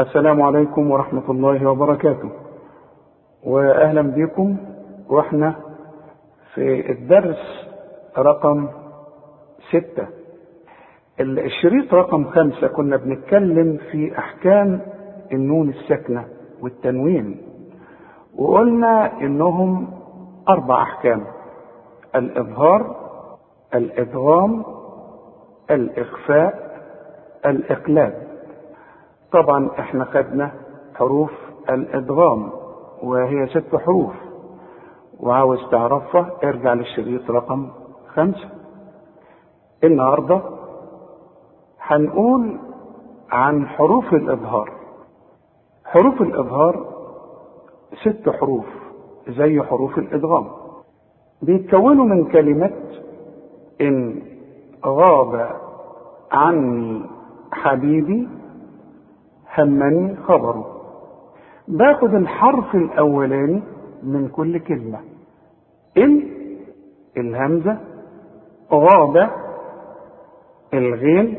[0.00, 2.30] السلام عليكم ورحمة الله وبركاته.
[3.44, 4.56] وأهلا بكم.
[5.08, 5.54] وإحنا
[6.54, 7.68] في الدرس
[8.18, 8.68] رقم
[9.70, 10.06] ستة.
[11.20, 14.80] الشريط رقم خمسة كنا بنتكلم في أحكام
[15.32, 16.24] النون الساكنة
[16.62, 17.42] والتنوين.
[18.36, 19.90] وقلنا إنهم
[20.48, 21.24] أربع أحكام.
[22.14, 22.96] الإظهار
[23.74, 24.64] الإدغام
[25.70, 26.80] الإخفاء
[27.46, 28.27] الإقلاب.
[29.32, 30.52] طبعا إحنا خدنا
[30.94, 31.30] حروف
[31.70, 32.50] الإدغام
[33.02, 34.12] وهي ست حروف.
[35.20, 37.68] وعاوز تعرفها ارجع للشريط رقم
[38.14, 38.48] خمسة.
[39.84, 40.40] النهاردة
[41.80, 42.58] هنقول
[43.30, 44.72] عن حروف الإظهار.
[45.84, 46.86] حروف الإظهار
[48.02, 48.64] ست حروف
[49.28, 50.46] زي حروف الإدغام.
[51.42, 52.70] بيتكونوا من كلمة
[53.80, 54.22] إن
[54.86, 55.50] غاب
[56.32, 57.02] عني
[57.52, 58.28] حبيبي
[59.58, 60.66] همني خبره.
[61.68, 63.62] باخد الحرف الأولاني
[64.02, 64.98] من كل كلمة.
[65.96, 66.28] إل
[67.16, 67.78] الهمزة.
[68.72, 69.30] غاب
[70.74, 71.38] الغين.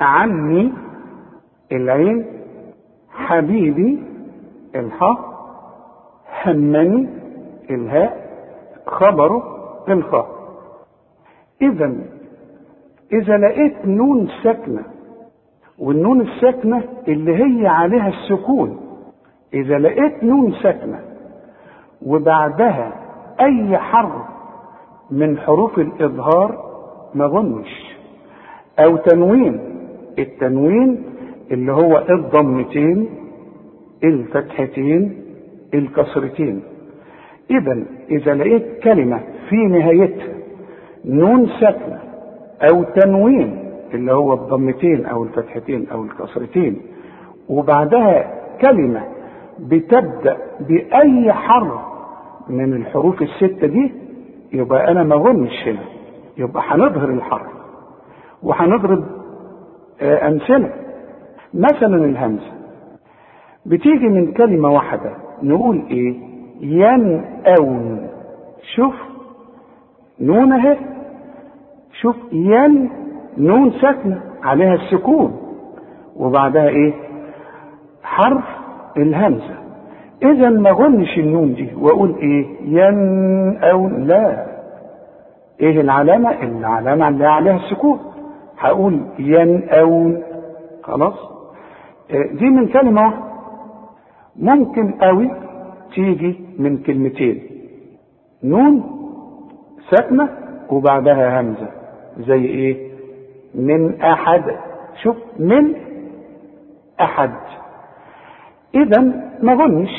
[0.00, 0.72] عني
[1.72, 2.26] العين.
[3.10, 4.02] حبيبي
[4.74, 5.18] الحاء.
[6.44, 7.08] همني
[7.70, 8.24] الهاء.
[8.86, 9.42] خبره
[9.88, 10.28] الخاء.
[11.62, 11.94] إذا
[13.12, 14.93] إذا لقيت نون ساكنة
[15.78, 18.80] والنون الساكنة اللي هي عليها السكون.
[19.54, 21.00] إذا لقيت نون ساكنة
[22.06, 22.92] وبعدها
[23.40, 24.22] أي حرف
[25.10, 26.64] من حروف الإظهار
[27.14, 27.96] ما ظنش.
[28.78, 29.60] أو تنوين
[30.18, 31.02] التنوين
[31.50, 33.08] اللي هو الضمتين
[34.04, 35.22] الفتحتين
[35.74, 36.62] الكسرتين.
[37.50, 40.34] إذا إذا لقيت كلمة في نهايتها
[41.04, 41.98] نون ساكنة
[42.62, 43.63] أو تنوين
[43.94, 46.80] اللي هو الضمتين أو الفتحتين أو الكسرتين
[47.48, 49.02] وبعدها كلمة
[49.58, 51.80] بتبدأ بأي حرف
[52.48, 53.92] من الحروف الستة دي
[54.52, 55.82] يبقى أنا ما ظنش هنا.
[56.38, 57.46] يبقى هنظهر الحرف
[58.42, 59.04] وهنضرب
[60.02, 60.72] أمثلة.
[61.54, 62.52] مثلا الهمزة.
[63.66, 65.10] بتيجي من كلمة واحدة
[65.42, 66.14] نقول إيه؟
[66.60, 68.08] ينأون
[68.76, 68.94] شوف
[70.20, 70.76] نون اهي
[72.00, 72.90] شوف ين
[73.38, 75.40] نون ساكنة عليها السكون.
[76.16, 76.92] وبعدها إيه؟
[78.02, 78.44] حرف
[78.96, 79.54] الهمزة.
[80.22, 84.46] إذا ما غنش النون دي وأقول إيه؟ ين أو لا.
[85.60, 87.98] إيه العلامة؟ العلامة اللي عليها السكون.
[88.58, 90.12] هقول ين أو
[90.82, 91.14] خلاص.
[92.10, 93.24] دي من كلمة واحدة.
[94.36, 95.30] ممكن قوي
[95.94, 97.42] تيجي من كلمتين.
[98.44, 98.82] نون
[99.90, 100.28] ساكنة
[100.70, 101.68] وبعدها همزة.
[102.18, 102.93] زي إيه؟
[103.54, 104.42] من أحد.
[105.02, 105.74] شوف من
[107.00, 107.30] أحد.
[108.74, 109.00] إذا
[109.42, 109.90] ما ظنش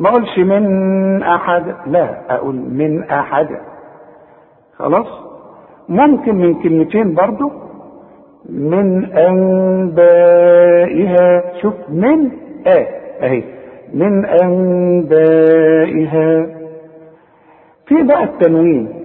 [0.00, 1.74] ما أقولش من أحد.
[1.86, 3.48] لا أقول من أحد.
[4.76, 5.06] خلاص؟
[5.88, 7.50] ممكن من كلمتين برضو.
[8.48, 9.04] من
[10.12, 11.42] أنبائها.
[11.62, 12.30] شوف من
[12.66, 12.86] آه
[13.22, 13.44] أهي.
[13.94, 14.26] من
[15.22, 16.46] أنبائها.
[17.86, 19.01] في بقى التنوين.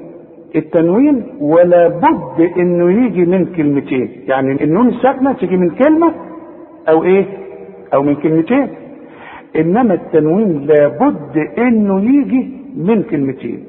[0.56, 4.24] التنوين ولا بد إنه يجي من كلمتين.
[4.28, 6.14] يعني النون الساكنه تيجي من كلمة
[6.90, 7.26] أو إيه؟
[7.94, 8.70] أو من كلمتين.
[9.56, 13.66] إنما التنوين لابد إنه يجي من كلمتين.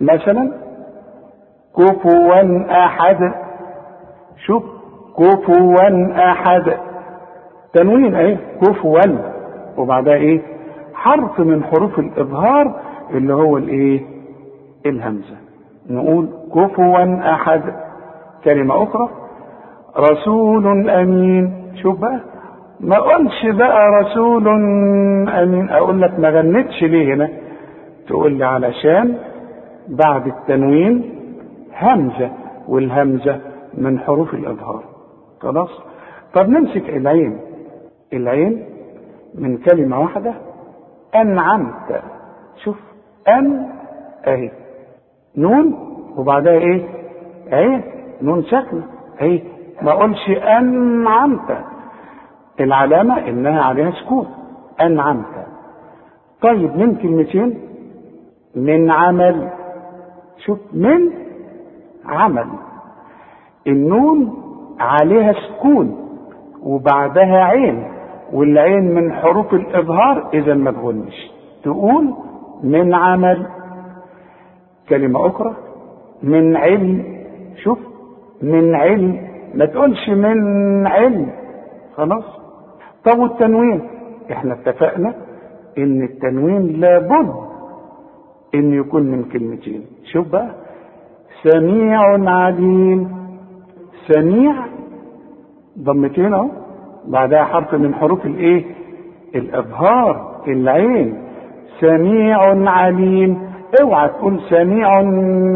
[0.00, 0.52] مثلا
[1.76, 3.32] كفوا أحد.
[4.46, 4.64] شوف
[5.18, 6.72] كفوا أحد.
[7.74, 9.00] تنوين إيه؟ كفوا.
[9.76, 10.40] وبعدها إيه؟
[10.94, 12.80] حرف من حروف الإظهار
[13.10, 14.00] اللي هو الإيه؟
[14.86, 15.36] الهمزة.
[15.90, 17.62] نقول كفوا أحد.
[18.44, 19.08] كلمة أخرى
[19.96, 21.72] رسول أمين.
[21.82, 22.20] شوف بقى
[22.80, 24.48] ما اقولش بقى رسول
[25.28, 25.70] أمين.
[25.70, 27.28] أقول لك ما غنتش ليه هنا.
[28.08, 29.14] تقول لي علشان
[29.88, 31.14] بعد التنوين
[31.80, 32.30] همزة
[32.68, 33.40] والهمزة
[33.74, 34.84] من حروف الإظهار.
[35.40, 35.70] خلاص؟
[36.34, 37.40] طب نمسك العين.
[38.12, 38.64] العين
[39.34, 40.34] من كلمة واحدة
[41.14, 42.02] أنعمت.
[42.64, 42.76] شوف
[43.28, 43.66] أن
[44.26, 44.50] أهي.
[45.36, 45.74] نون
[46.16, 46.84] وبعدها إيه؟
[47.52, 47.82] عين
[48.22, 48.82] نون ساكنة.
[49.20, 49.42] اهي
[49.82, 51.58] ما أقولش أنعمت.
[52.60, 54.26] العلامة إنها عليها سكون.
[54.80, 55.46] أنعمت.
[56.42, 57.60] طيب من كلمتين؟
[58.56, 59.48] من عمل.
[60.46, 61.10] شوف من
[62.06, 62.46] عمل.
[63.66, 64.34] النون
[64.80, 66.08] عليها سكون
[66.62, 67.84] وبعدها عين.
[68.32, 70.70] والعين من حروف الإظهار إذا ما
[71.64, 72.14] تقول
[72.62, 73.46] من عمل.
[74.90, 75.56] كلمة أخرى
[76.22, 77.04] من علم
[77.64, 77.78] شوف
[78.42, 81.26] من علم ما تقولش من علم
[81.96, 82.24] خلاص؟
[83.04, 83.80] طب والتنوين؟
[84.32, 85.14] إحنا اتفقنا
[85.78, 87.34] إن التنوين لابد
[88.54, 89.82] إن يكون من كلمتين.
[90.12, 90.50] شوف بقى
[91.42, 92.00] سميع
[92.30, 93.08] عليم.
[94.08, 94.54] سميع
[95.78, 96.48] ضمتين أهو
[97.06, 98.64] بعدها حرف من حروف الإيه؟
[99.34, 101.22] الأبهار العين.
[101.80, 103.49] سميع عليم.
[103.82, 104.88] اوعى تقول سميع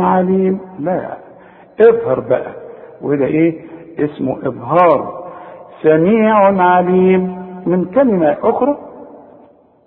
[0.04, 0.60] عليم.
[0.78, 1.16] لا
[1.80, 2.52] اظهر بقى.
[3.02, 3.60] وده إيه؟
[3.98, 5.24] اسمه ابهار
[5.82, 8.76] سميع عليم من كلمة أخرى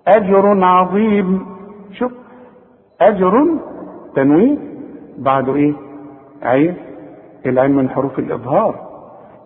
[0.08, 1.46] أجر عظيم.
[1.92, 2.12] شوف
[3.02, 3.48] أجر
[4.16, 4.60] تنوين
[5.18, 5.74] بعده إيه؟
[6.44, 6.76] عين.
[7.46, 8.76] العين من حروف الابهار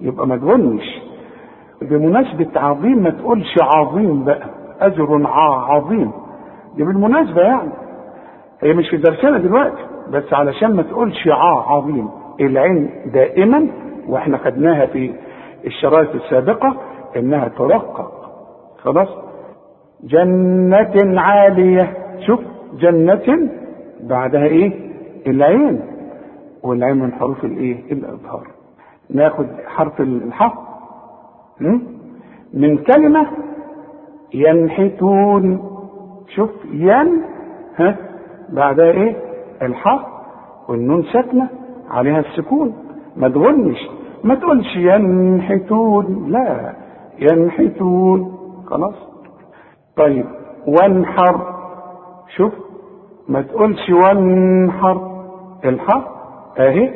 [0.02, 1.02] يبقى ما تغنش
[1.82, 4.46] بمناسبة عظيم ما تقولش عظيم بقى.
[4.82, 5.28] أجر
[5.74, 6.12] عظيم.
[6.76, 7.72] دي بالمناسبة يعني.
[8.62, 12.10] هي مش في درسنا دلوقتي بس علشان ما تقولش ع عظيم
[12.42, 13.68] العين دائما
[14.08, 15.14] وإحنا خدناها في
[15.66, 16.78] الشرائط السابقة
[17.18, 18.12] إنها ترقق.
[18.78, 19.08] خلاص؟
[20.04, 21.94] جنة عالية.
[22.28, 22.40] شوف
[22.80, 23.50] جنة
[24.04, 24.92] بعدها إيه؟
[25.28, 25.82] العين.
[26.64, 28.48] والعين من حروف الإيه؟ الأظهار.
[29.10, 30.54] ناخد حرف الحاء.
[32.54, 33.28] من كلمة
[34.34, 35.64] ينحتون.
[36.36, 37.22] شوف ين
[37.76, 37.96] ها؟
[38.52, 39.16] بعدها إيه؟
[39.62, 40.08] الحاء
[40.70, 41.50] والنون ساكنة
[41.90, 42.74] عليها السكون.
[43.18, 43.78] ما تغنش
[44.24, 46.26] ما تقولش ينحتون.
[46.32, 46.74] لا
[47.20, 48.38] ينحتون.
[48.66, 48.96] خلاص.
[49.98, 50.26] طيب
[50.68, 51.42] وانحر.
[52.38, 52.54] شوف
[53.30, 55.12] ما تقولش وانحر.
[55.66, 56.12] الحاء
[56.60, 56.90] أهي.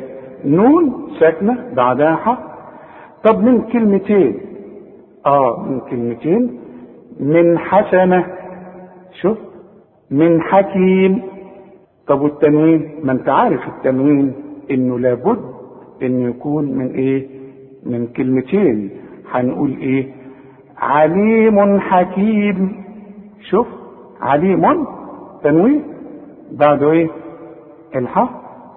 [0.44, 2.38] نون ساكنة بعدها حاء
[3.24, 4.40] طب من كلمتين؟
[5.26, 6.60] آه من كلمتين.
[7.20, 8.26] من حسنة.
[9.22, 9.38] شوف
[10.10, 11.22] من حكيم.
[12.06, 14.32] طب والتنوين؟ ما انت عارف التنوين
[14.70, 15.44] انه لابد
[16.02, 17.26] انه يكون من إيه؟
[17.86, 18.90] من كلمتين.
[19.30, 20.12] هنقول إيه؟
[20.78, 22.84] عليم حكيم.
[23.50, 23.66] شوف
[24.20, 24.86] عليم
[25.42, 25.82] تنوين.
[26.52, 27.08] بعده إيه؟
[27.96, 28.30] الحاء.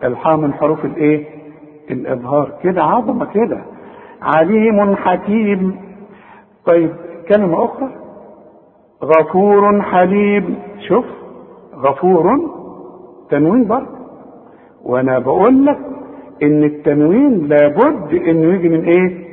[0.03, 1.25] الحاء من حروف الايه؟
[1.91, 2.51] الإظهار.
[2.63, 3.61] كده عظمة كده.
[4.21, 5.75] عليم حكيم.
[6.65, 6.89] طيب
[7.29, 7.89] كلمة أخرى.
[9.03, 10.55] غفور حليم.
[10.87, 11.05] شوف
[11.75, 12.58] غفور
[13.29, 13.99] تنوين برضه.
[14.83, 15.77] وأنا بقول لك
[16.43, 19.27] ان التنوين لابد انه يجي من إيه؟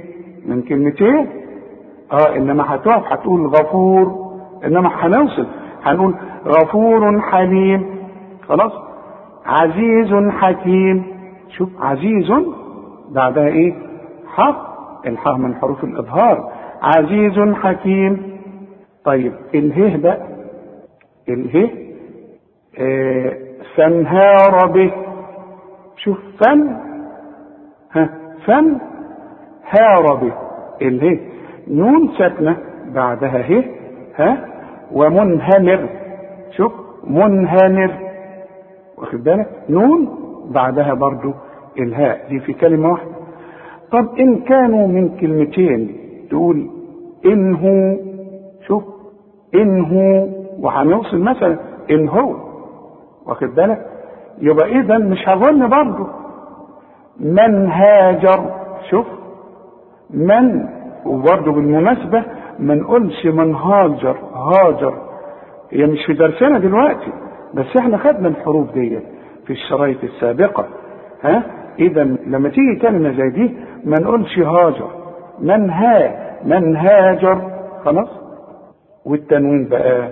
[0.47, 1.27] من كلمتين.
[2.13, 4.27] آه انما هتقف هتقول غفور.
[4.65, 5.47] انما هنوصل
[5.83, 6.15] هنقول
[6.47, 7.87] غفور حليم.
[8.49, 8.73] خلاص؟
[9.47, 11.03] عزيز حكيم.
[11.49, 12.33] شوف عزيز
[13.11, 13.75] بعدها إيه؟
[14.27, 14.77] حق.
[15.07, 16.53] الحاء من حروف الإظهار.
[16.83, 18.39] عزيز حكيم.
[19.05, 20.27] طيب الهه بقى.
[21.29, 21.71] الهه
[22.79, 23.46] آه
[23.77, 24.93] فانهار به.
[25.97, 26.77] شوف فن.
[27.93, 28.09] ها
[28.47, 28.81] فن.
[29.65, 30.33] هار به.
[30.83, 31.19] الهه
[31.69, 32.57] نون ساكنة
[32.95, 33.65] بعدها ه
[34.17, 34.39] ها
[34.93, 35.89] ومنهمر.
[36.57, 36.73] شوف
[37.05, 37.91] منهمر.
[38.99, 40.09] واخد بالك؟ نون
[40.51, 41.33] بعدها برضو
[41.79, 42.21] الهاء.
[42.29, 43.11] دي في كلمة واحدة.
[43.93, 45.97] طب إن كانوا من كلمتين
[46.31, 46.71] تقول
[47.27, 47.97] إن هو
[48.67, 48.85] شوف
[49.55, 50.29] إن هو
[50.61, 51.57] وهنوصل مثلا
[51.91, 52.46] إن هو
[53.27, 53.87] واخد بالك؟
[54.39, 56.07] يبقى إذا مش هظن برضو
[57.21, 58.51] من هاجر
[58.91, 59.07] شوف
[60.11, 60.69] من
[61.07, 62.25] وبرضه بالمناسبة
[62.59, 64.95] ما نقولش من هاجر هاجر
[65.71, 67.13] هي مش في درسنا دلوقتي
[67.55, 69.01] بس إحنا خدنا الحروف دي
[69.47, 70.65] في الشرايط السابقة.
[71.23, 71.43] ها؟
[71.79, 74.89] اذا لما تيجي كلمة زي دي ما نقولش هاجر
[75.41, 77.51] من ها من هاجر
[77.85, 78.09] خلاص؟
[79.07, 80.09] والتنوين بقى.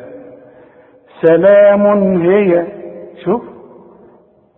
[1.23, 1.87] سلام
[2.23, 2.67] هي.
[3.25, 3.43] شوف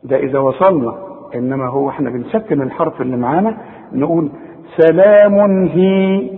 [0.04, 0.94] ده إذا وصلنا
[1.34, 3.56] إنما هو إحنا بنسكن الحرف اللي معانا
[3.92, 4.30] نقول
[4.76, 6.30] سلام هي.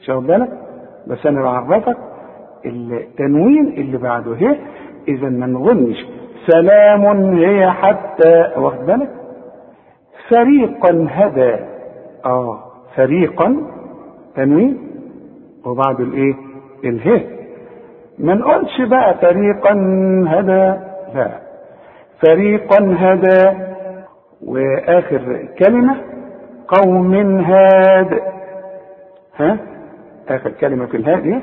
[0.00, 0.48] شوف بالك؟
[1.06, 1.96] بس أنا بعرفك
[2.66, 4.56] التنوين اللي بعده هي.
[5.08, 6.06] إذا ما نغنش
[6.46, 7.04] سلام
[7.38, 9.10] هي حتى واخد بالك؟
[10.28, 11.56] فريقا هدى.
[12.24, 12.58] آه
[12.96, 13.56] فريقا
[14.36, 14.90] تنوين.
[15.66, 16.34] وبعد الإيه؟
[16.84, 17.24] اله
[18.18, 19.72] ما نقولش بقى فريقا
[20.28, 20.89] هدى.
[21.14, 21.40] لا.
[22.26, 23.58] فريقا هدى
[24.46, 25.96] وآخر كلمة
[26.68, 28.20] قوم هاد.
[29.36, 29.58] ها؟
[30.28, 31.40] آخر كلمة في الهادي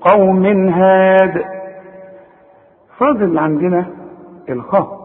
[0.00, 1.44] قوم هاد.
[2.98, 3.86] فاضل عندنا
[4.48, 5.00] الخاء.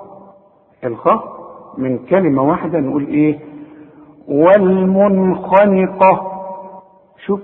[0.84, 1.36] الخاء
[1.77, 3.39] من كلمة واحدة نقول إيه؟
[4.27, 6.31] والمنخنقة.
[7.25, 7.41] شوف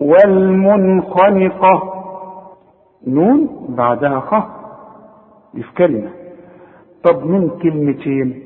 [0.00, 1.94] والمنخنقة.
[3.06, 4.63] نون بعدها خاء.
[5.62, 6.10] في كلمة.
[7.04, 8.40] طب من كلمتين؟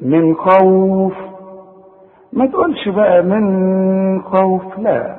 [0.00, 1.12] من خوف.
[2.32, 5.16] ما تقولش بقى من خوف لا.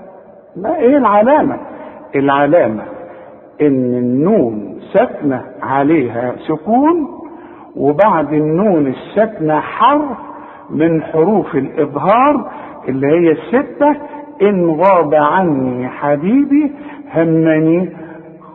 [0.55, 1.57] ما إيه العلامة؟
[2.15, 2.83] العلامة
[3.61, 7.07] إن النون ساكنة عليها سكون
[7.75, 10.17] وبعد النون الساكنة حرف
[10.69, 12.51] من حروف الإظهار
[12.89, 13.95] اللي هي الستة
[14.41, 16.71] إن غاب عني حبيبي
[17.13, 17.89] همني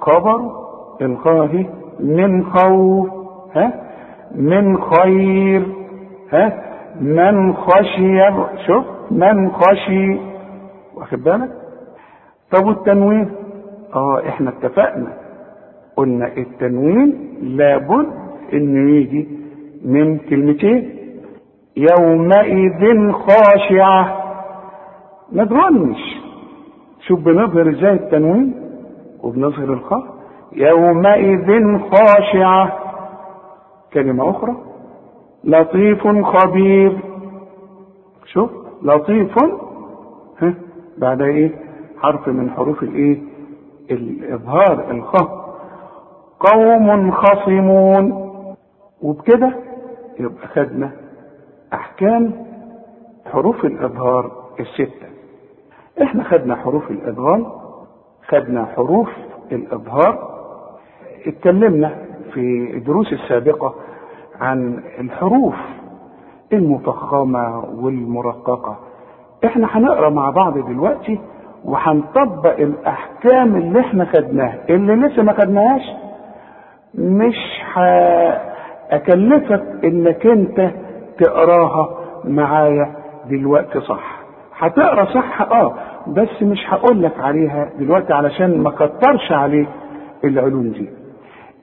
[0.01, 0.51] خبر
[1.01, 1.65] الخاه
[2.01, 3.09] من خوف
[3.55, 3.73] ها؟
[4.35, 5.63] من خير
[6.33, 6.53] ها؟
[7.01, 8.21] من خشي
[8.67, 10.19] شوف من خشي
[10.95, 11.51] واخد بالك؟
[12.51, 13.31] طب والتنوين؟
[13.95, 15.13] آه إحنا اتفقنا.
[15.97, 18.07] قلنا التنوين لابد
[18.53, 19.29] إنه يجي
[19.85, 20.91] من كلمتين.
[21.77, 24.19] يومئذ خاشعة.
[25.33, 26.01] ما تغنش.
[27.07, 28.55] شوف بنظهر إزاي التنوين
[29.23, 30.18] وبنظهر الخاء
[30.53, 32.79] يومئذ خاشعة.
[33.93, 34.57] كلمة أخرى.
[35.45, 36.99] لطيف خبير.
[38.25, 38.51] شوف
[38.83, 39.39] لطيف.
[40.39, 40.55] ها
[40.99, 41.51] بعد إيه؟
[42.03, 43.19] حرف من حروف الإيه؟
[43.91, 45.49] الإظهار الخاء.
[46.41, 48.29] قوم خصمون.
[49.03, 49.53] وبكده
[50.21, 50.91] يبقى خدنا
[51.75, 52.33] أحكام
[53.33, 55.09] حروف الإظهار الستة.
[56.03, 57.47] إحنا خدنا حروف الادغام
[58.29, 59.09] خدنا حروف
[59.53, 60.38] الإظهار
[61.27, 61.95] اتكلمنا
[62.35, 63.75] في الدروس السابقة
[64.41, 65.55] عن الحروف
[66.53, 68.77] المفخمة والمرققة.
[69.45, 71.19] إحنا هنقرأ مع بعض دلوقتي
[71.65, 74.59] وهنطبق الأحكام اللي إحنا خدناها.
[74.71, 75.83] اللي لسه ما خدناهاش
[76.95, 77.37] مش
[77.75, 80.71] هأكلفك إنك أنت
[81.19, 81.89] تقراها
[82.25, 82.93] معايا
[83.31, 84.19] دلوقتي صح.
[84.59, 85.75] هتقرأ صح؟ آه
[86.07, 89.69] بس مش هقول لك عليها دلوقتي علشان ما كترش عليك
[90.25, 90.89] العلوم دي.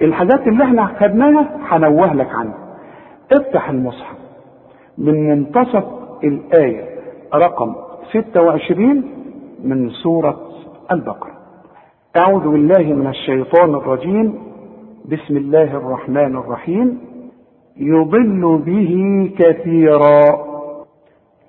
[0.01, 2.77] الحاجات اللي إحنا خدناها هنوه لك عنها.
[3.31, 4.17] افتح المصحف.
[4.97, 5.83] من منتصف
[6.23, 6.85] الآية
[7.33, 7.75] رقم
[8.09, 9.03] 26
[9.63, 10.39] من سورة
[10.91, 11.31] البقرة.
[12.17, 14.39] أعوذ بالله من الشيطان الرجيم.
[15.05, 16.99] بسم الله الرحمن الرحيم.
[17.77, 20.45] يضل به كثيرا.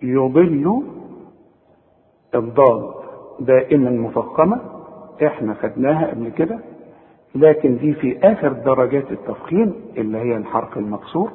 [0.03, 0.83] يضل
[2.35, 2.91] الضاد
[3.41, 4.61] دائما مفخمة.
[5.27, 6.59] إحنا خدناها قبل كده.
[7.35, 11.31] لكن دي في آخر درجات التفخيم اللي هي الحرف المكسور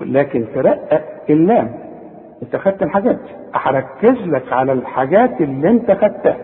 [0.00, 1.74] لكن ترقق اللام.
[2.42, 3.18] أنت خدت الحاجات
[3.54, 6.36] هركز لك على الحاجات اللي أنت خدتها.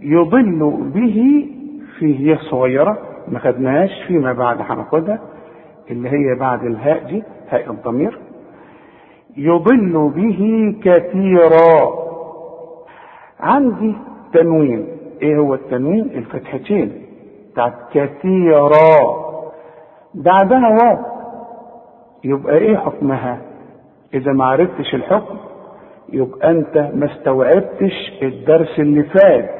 [0.00, 1.46] يضل به
[1.98, 5.18] في هي صغيرة ما خدناهاش فيما بعد هناخدها
[5.90, 8.18] اللي هي بعد الهاء دي هاء الضمير.
[9.36, 12.08] يضل به كثيرا.
[13.40, 13.94] عندي
[14.32, 14.86] تنوين.
[15.22, 16.92] إيه هو التنوين؟ الفتحتين.
[17.58, 18.70] بتاعت كثيرا.
[20.14, 20.98] بعدها واو
[22.24, 23.38] يبقى إيه حكمها؟
[24.14, 25.36] إذا ما عرفتش الحكم
[26.12, 29.50] يبقى أنت ما استوعبتش الدرس اللي فات.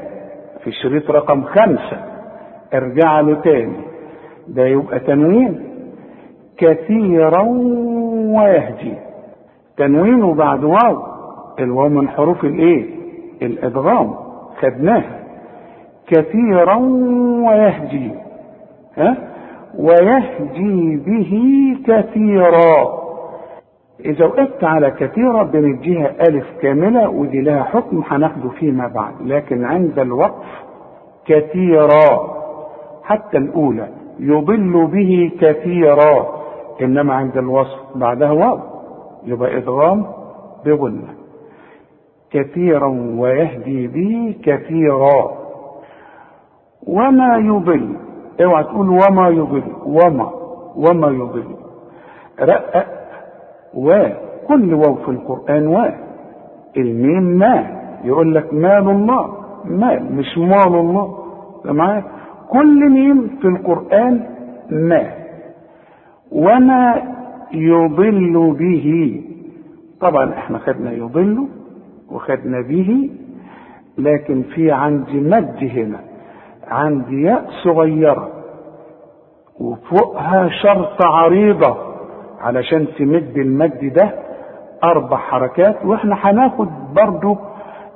[0.64, 2.04] في شريط رقم خمسة.
[2.74, 3.76] ارجع له تاني.
[4.48, 5.64] ده يبقى تنوين.
[6.58, 7.42] كثيرا
[8.38, 8.94] ويهدي
[9.76, 11.02] تنوين وبعد واو.
[11.58, 12.86] الواو من حروف الإيه؟
[13.42, 14.14] الإدغام.
[14.60, 15.18] خدناها.
[16.10, 16.76] كثيرا
[17.46, 18.10] ويهدي
[18.96, 19.16] ها؟
[19.78, 21.32] ويهدي به
[21.86, 22.98] كثيرا.
[24.04, 29.12] إذا وقفت على كثيرة بنديها ألف كاملة ودي لها حكم هناخده فيما بعد.
[29.24, 30.46] لكن عند الوقف
[31.26, 32.38] كثيرا
[33.04, 33.88] حتى الأولى
[34.20, 36.26] يضل به كثيرا.
[36.82, 38.58] إنما عند الوصف بعدها واو
[39.24, 40.06] يبقى إدغام
[40.66, 41.14] بغنة
[42.30, 45.37] كثيرا ويهدي به كثيرا.
[46.86, 47.96] وما يضل.
[48.44, 50.30] اوعى تقول وما يضل؟ وما
[50.76, 51.44] وما يضل.
[52.40, 52.86] رقق
[53.74, 54.06] و
[54.48, 55.84] كل واو في القرآن و.
[56.76, 57.66] الميم ما.
[58.04, 59.34] يقول لك مال الله.
[59.64, 61.18] مال مش مال الله.
[61.64, 62.04] معايا؟
[62.50, 64.26] كل ميم في القرآن
[64.70, 65.12] ما.
[66.32, 67.02] وما
[67.52, 69.20] يضل به.
[70.00, 71.48] طبعا إحنا خدنا يضل
[72.12, 73.10] وخدنا به
[73.98, 76.07] لكن في عندي مد هنا.
[76.70, 78.28] عندي ياء صغيرة.
[79.60, 81.76] وفوقها شرطة عريضة
[82.40, 84.10] علشان تمد المد ده
[84.84, 87.36] أربع حركات وإحنا هناخد برضو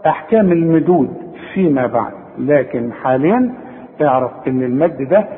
[0.06, 1.10] أحكام المدود
[1.54, 2.12] فيما بعد.
[2.38, 3.54] لكن حاليا
[4.02, 5.28] اعرف إن المد ده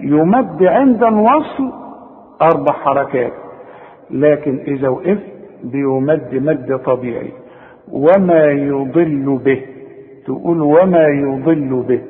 [0.00, 1.72] يمد عند الوصل
[2.42, 3.32] أربع حركات.
[4.10, 5.18] لكن إذا وقف
[5.64, 7.32] بيمد مد طبيعي.
[7.92, 9.62] وما يضل به
[10.26, 12.00] تقول وما يضل به.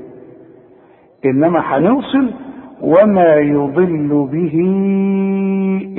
[1.24, 2.30] إنما هنوصل
[2.80, 4.54] وما يضل به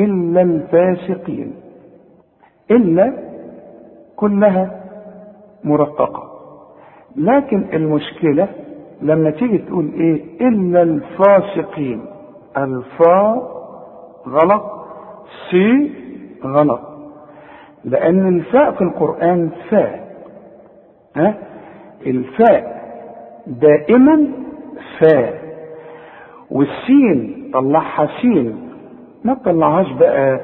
[0.05, 1.53] إلا الفاسقين
[2.71, 3.13] إلا
[4.15, 4.83] كلها
[5.63, 6.23] مرققة.
[7.15, 8.47] لكن المشكلة
[9.01, 12.01] لما تيجي تقول إيه؟ إلا الفاسقين.
[12.57, 13.51] الفاء
[14.27, 14.63] غلط
[15.51, 15.91] سي
[16.43, 16.79] غلط.
[17.85, 20.07] لأن الفاء في القرآن فاء
[21.15, 21.33] ها؟
[22.07, 22.77] الفاء
[23.47, 24.27] دائما
[24.99, 25.47] فاء
[26.51, 28.69] والسين طلعها سين.
[29.23, 30.39] ما تطلعهاش بقى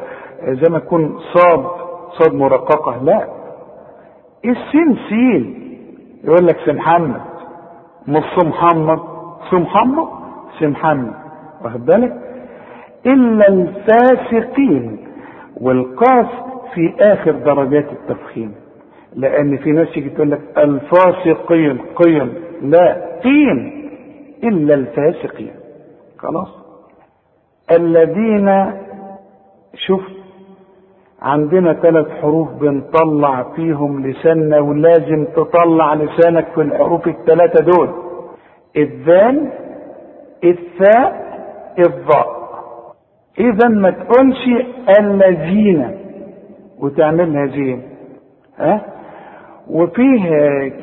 [0.48, 1.66] زي ما تكون صاد
[2.12, 3.28] صاد مرققة لا.
[4.46, 5.60] السين سين.
[6.24, 7.22] يقول لك سي محمد
[8.08, 9.00] مش محمد
[9.50, 10.08] سي محمد
[10.60, 11.14] سي محمد
[11.64, 12.14] واخد بالك؟
[13.06, 14.98] إلا الفاسقين.
[15.62, 16.28] والقاف
[16.74, 18.56] في آخر درجات التفخيم.
[19.16, 22.34] لأن في ناس تيجي تقول لك الفاسقين قيم.
[22.62, 23.83] لا قيم.
[24.44, 25.54] إلا الفاسقين.
[26.18, 26.64] خلاص.
[27.72, 28.74] الذين
[29.76, 30.02] شوف
[31.22, 37.90] عندنا ثلاث حروف بنطلع فيهم لساننا ولازم تطلع لسانك في الحروف الثلاثة دول.
[38.78, 39.52] الذال
[40.44, 41.24] الثاء
[41.80, 42.44] الضاء.
[43.40, 44.66] اذا ما تقولش
[45.00, 45.98] الذين.
[46.80, 47.82] وتعملها زين.
[48.58, 48.82] ها؟
[49.70, 50.30] وفيه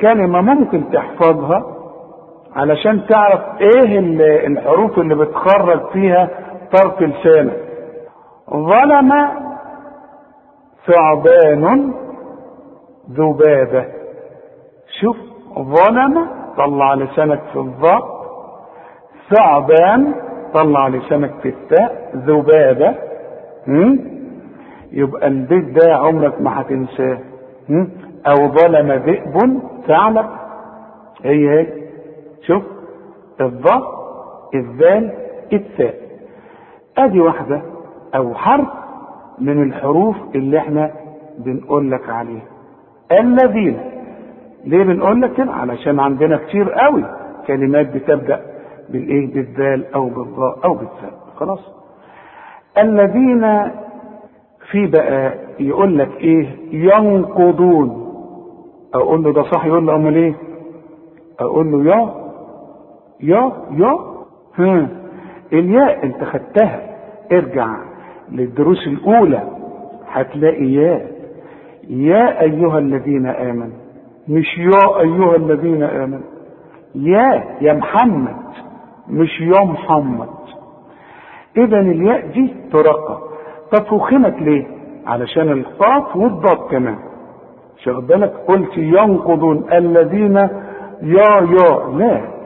[0.01, 1.70] كلمة ممكن تحفظها.
[2.55, 3.99] علشان تعرف إيه
[4.47, 6.29] الحروف اللي بتخرج فيها
[6.73, 7.57] طرف لسانك.
[8.53, 9.11] ظلم
[10.87, 11.93] ثعبان
[13.11, 13.85] ذبابة.
[15.01, 15.17] شوف
[15.59, 16.27] ظلم
[16.57, 18.21] طلع لسانك في الضاء
[19.35, 20.13] ثعبان
[20.53, 22.11] طلع لسانك في التاء.
[22.15, 22.95] ذبابة.
[24.91, 27.17] يبقى البيت ده عمرك ما هتنساه.
[28.27, 30.25] أو ظلم ذئب ثعلب.
[31.23, 31.81] هي هي.
[32.47, 32.63] شوف
[33.41, 34.01] الضاء
[34.55, 35.11] الذال
[35.53, 35.95] الثاء.
[36.97, 37.61] أدي واحدة
[38.15, 38.67] أو حرف
[39.39, 40.91] من الحروف اللي إحنا
[41.39, 42.45] بنقول لك عليها.
[43.11, 43.79] الذين.
[44.65, 47.05] ليه بنقول لك كده؟ علشان عندنا كتير قوي
[47.47, 48.41] كلمات بتبدأ
[48.89, 51.13] بالإيه؟ بالذال أو بالضاء أو بالثاء.
[51.35, 51.59] خلاص.
[52.77, 53.71] الذين
[54.71, 58.07] في بقى يقول لك إيه؟ ينقضون.
[58.93, 60.33] أقول له ده صح؟ يقول له أمال إيه؟
[61.39, 62.20] أقول له يا
[63.23, 63.97] يا يا.
[64.55, 64.87] ها.
[65.53, 66.81] الياء انت خدتها.
[67.31, 67.75] ارجع
[68.31, 69.43] للدروس الأولى.
[70.11, 71.07] هتلاقي يا.
[71.89, 73.77] يا أيها الذين آمنوا.
[74.27, 76.27] مش يا أيها الذين آمنوا.
[76.95, 78.35] يا يا محمد.
[79.09, 80.29] مش يا محمد.
[81.57, 83.17] اذا الياء دي ترقى
[83.71, 84.67] طب فخمت ليه؟
[85.07, 86.97] علشان القاف والضاد كمان.
[87.83, 90.37] شغل بالك؟ قلت ينقضون الذين
[91.01, 91.97] يا يا.
[91.97, 92.40] لا.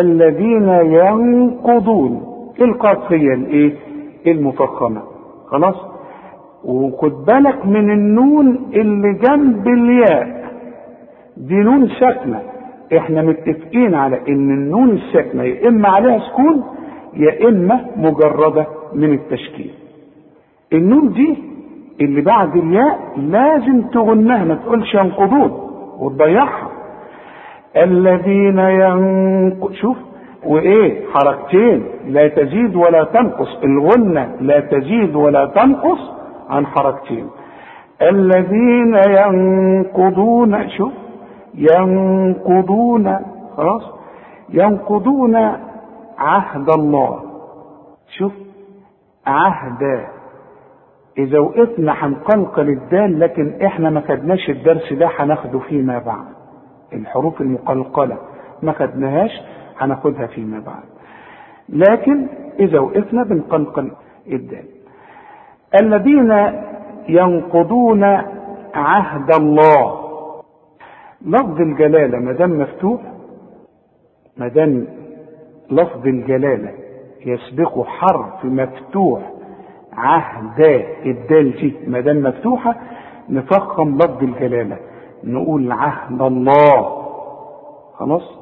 [0.00, 2.22] الذين ينقضون
[2.60, 3.74] القاف هي الايه؟
[4.26, 5.02] المفخمة.
[5.46, 5.74] خلاص؟
[6.64, 10.50] وخد بالك من النون اللي جنب الياء.
[11.36, 12.42] دي نون ساكنه
[12.96, 16.64] إحنا متفقين على ان النون الساكنه يا اما عليها سكون
[17.16, 19.70] يا اما مجردة من التشكيل.
[20.72, 21.38] النون دي
[22.00, 25.50] اللي بعد الياء لازم تغنها ما تقولش ينقضون
[25.98, 26.69] وتضيعها.
[27.76, 29.96] الذين ينق شوف
[30.46, 31.84] وإيه؟ حركتين.
[32.06, 33.58] لا تزيد ولا تنقص.
[33.64, 36.10] الغنة لا تزيد ولا تنقص
[36.50, 37.28] عن حركتين.
[38.02, 40.92] الذين ينقضون شوف
[41.54, 43.16] ينقضون
[43.56, 43.82] خلاص
[44.48, 45.36] ينقضون
[46.18, 47.20] عهد الله.
[48.18, 48.32] شوف
[49.26, 50.06] عهد.
[51.18, 56.39] إذا وقفنا هنقلقل الدال لكن إحنا ما خدناش الدرس ده هناخده فيما بعد.
[56.92, 58.18] الحروف المقلقلة.
[58.62, 59.30] ما خدناهاش
[59.78, 60.82] هناخدها فيما بعد.
[61.68, 62.26] لكن
[62.60, 63.90] إذا وقفنا بنقلقل
[64.32, 64.64] الدال.
[65.82, 66.52] الذين
[67.08, 68.04] ينقضون
[68.74, 70.00] عهد الله.
[71.26, 73.00] لفظ الجلالة ما دام مفتوح
[74.36, 74.86] ما دام
[75.70, 76.70] لفظ الجلالة
[77.26, 79.20] يسبقه حرف مفتوح
[79.92, 80.60] عهد
[81.06, 82.76] الدال دي ما دام مفتوحة
[83.28, 84.76] نفخم لفظ الجلالة.
[85.24, 87.02] نقول عهد الله.
[87.94, 88.40] خلاص؟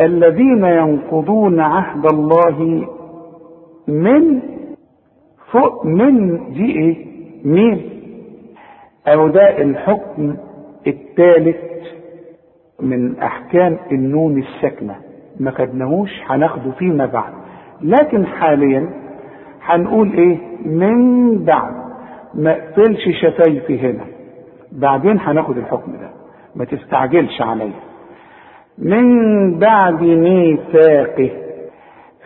[0.00, 2.86] الذين ينقضون عهد الله
[3.88, 4.40] من
[5.52, 7.06] فوق من دي إيه؟
[7.44, 7.90] مين؟
[9.06, 10.36] أو ده الحكم
[10.86, 11.56] الثالث
[12.80, 14.96] من أحكام النون الساكنة.
[15.40, 17.32] ما خدناهوش هناخده فيما بعد.
[17.82, 18.90] لكن حاليا
[19.62, 21.74] هنقول إيه؟ من بعد.
[22.34, 24.04] ما اقفلش شفايفي هنا.
[24.72, 26.10] بعدين هناخد الحكم ده.
[26.56, 27.72] ما تستعجلش عليا.
[28.78, 31.30] من بعد ميثاقه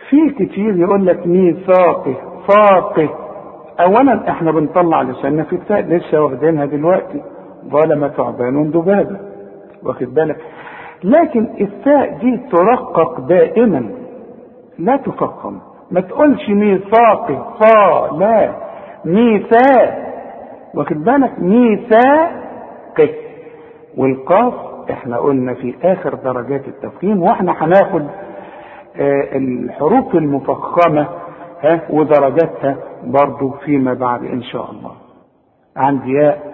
[0.09, 2.15] في كتير يقول لك ميثاقه
[2.47, 3.09] فاقه.
[3.79, 7.21] اولا إحنا بنطلع لساننا في التاء لسه واخدينها دلوقتي.
[7.67, 9.19] ظلم ثعبان ذبابة.
[9.83, 10.37] واخد بالك؟
[11.03, 13.91] لكن الثاء دي ترقق دائما.
[14.79, 15.59] لا تفخم
[15.91, 18.55] ما تقولش ميثاق صا لا.
[19.05, 20.10] ميثاق.
[20.75, 23.09] واخد بالك؟ ميثاق
[23.97, 24.53] والقاف
[24.91, 28.01] إحنا قلنا في آخر درجات التفخيم وإحنا هناخد
[28.95, 31.07] آه الحروف المفخمة
[31.61, 34.91] ها ودرجاتها برضو فيما بعد إن شاء الله.
[35.77, 36.53] عندي ياء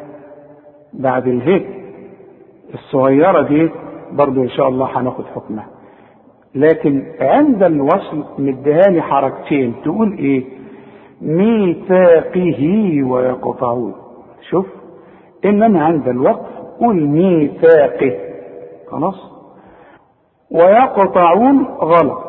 [0.93, 1.65] بعد الهي
[2.73, 3.69] الصغيرة دي
[4.11, 5.67] برضو إن شاء الله هناخد حكمها.
[6.55, 9.73] لكن عند الوصل مديهاني حركتين.
[9.83, 10.43] تقول إيه؟
[11.21, 12.61] ميثاقه
[13.03, 13.93] ويقطعون.
[14.49, 14.65] شوف
[15.45, 18.19] إنما عند الوقف قول ميثاقه
[18.91, 19.31] خلاص؟
[20.51, 22.27] ويقطعون غلط.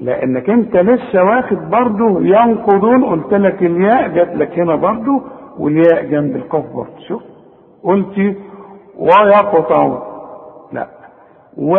[0.00, 3.04] لأنك أنت لسه واخد برضه ينقضون.
[3.04, 5.22] قلت لك الياء جات لك هنا برضه
[5.58, 7.22] والياء جنب القاف برضه شوف
[7.84, 8.36] قلت
[8.98, 10.00] ويقطعون.
[10.72, 10.86] لا.
[11.58, 11.78] و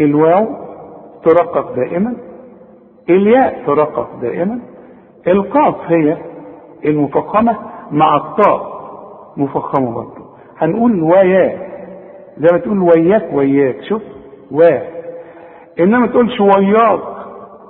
[0.00, 0.46] الواو
[1.24, 2.16] ترقق دائما.
[3.10, 4.60] الياء ترقق دائما.
[5.26, 6.16] القاف هي
[6.84, 7.56] المفخمة.
[7.92, 8.80] مع الطاء
[9.36, 11.58] مفخمة برضه هنقول ويا.
[12.38, 13.82] زي ما تقول وياك وياك.
[13.88, 14.02] شوف
[14.50, 14.60] و.
[15.80, 17.00] إنما تقولش وياك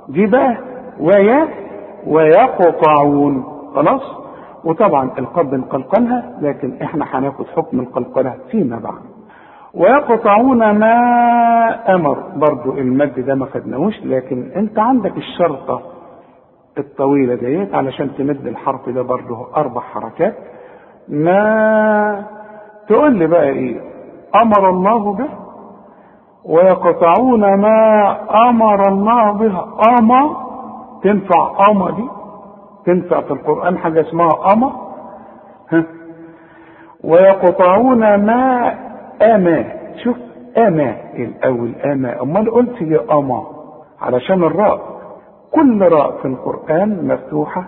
[0.08, 0.56] دي بقى
[1.00, 1.48] ويا.
[2.06, 3.44] ويقطعون.
[3.74, 4.02] خلاص؟
[4.64, 9.02] وطبعا القاف بنقلقلها لكن إحنا هناخد حكم القلقلة فيما بعد.
[9.74, 10.94] ويقطعون ما
[11.94, 12.18] أمر.
[12.36, 15.82] برضو المد ده ما خدناهوش لكن أنت عندك الشرطة
[16.78, 20.34] الطويلة ديت علشان تمد الحرف ده برضو أربع حركات.
[21.08, 22.24] ما
[22.88, 23.80] تقول لي بقى إيه؟
[24.42, 25.28] أمر الله به؟
[26.44, 28.16] ويقطعون ما
[28.48, 29.64] أمر الله به.
[29.98, 30.36] أما
[31.02, 32.04] تنفع أما دي؟
[32.86, 34.28] تنفع في القرآن حاجة اسمها
[35.72, 35.84] ها؟
[37.04, 38.74] ويقطعون ما
[39.22, 39.64] أما.
[40.04, 40.16] شوف
[40.58, 42.22] أما الأول أما.
[42.22, 43.42] أمال قلت لي أما
[44.00, 44.99] علشان الراء.
[45.50, 47.64] كل راء في القرآن مفتوحة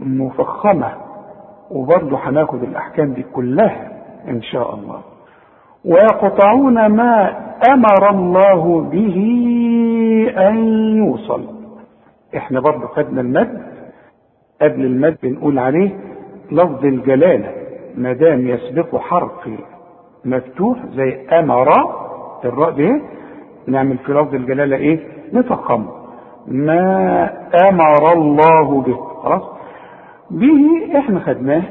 [0.00, 0.92] مفخمة
[1.70, 3.92] وبرضه هناخد الأحكام دي كلها
[4.28, 5.00] إن شاء الله.
[5.84, 7.36] ويقطعون ما
[7.72, 9.16] أمر الله به
[10.38, 10.56] أن
[10.96, 11.44] يوصل.
[12.36, 13.62] إحنا برضه خدنا المد
[14.62, 15.90] قبل المد بنقول عليه
[16.52, 17.52] لفظ الجلالة
[17.96, 19.48] ما دام يسبقه حرف
[20.24, 21.68] مفتوح زي أمر
[22.44, 23.02] الراء دي
[23.66, 25.00] نعمل في لفظ الجلالة إيه؟
[25.32, 26.03] نفخمه.
[26.48, 27.30] ما
[27.70, 28.96] أمر الله به.
[29.22, 29.42] خلاص؟
[30.30, 31.62] به إحنا خدناه.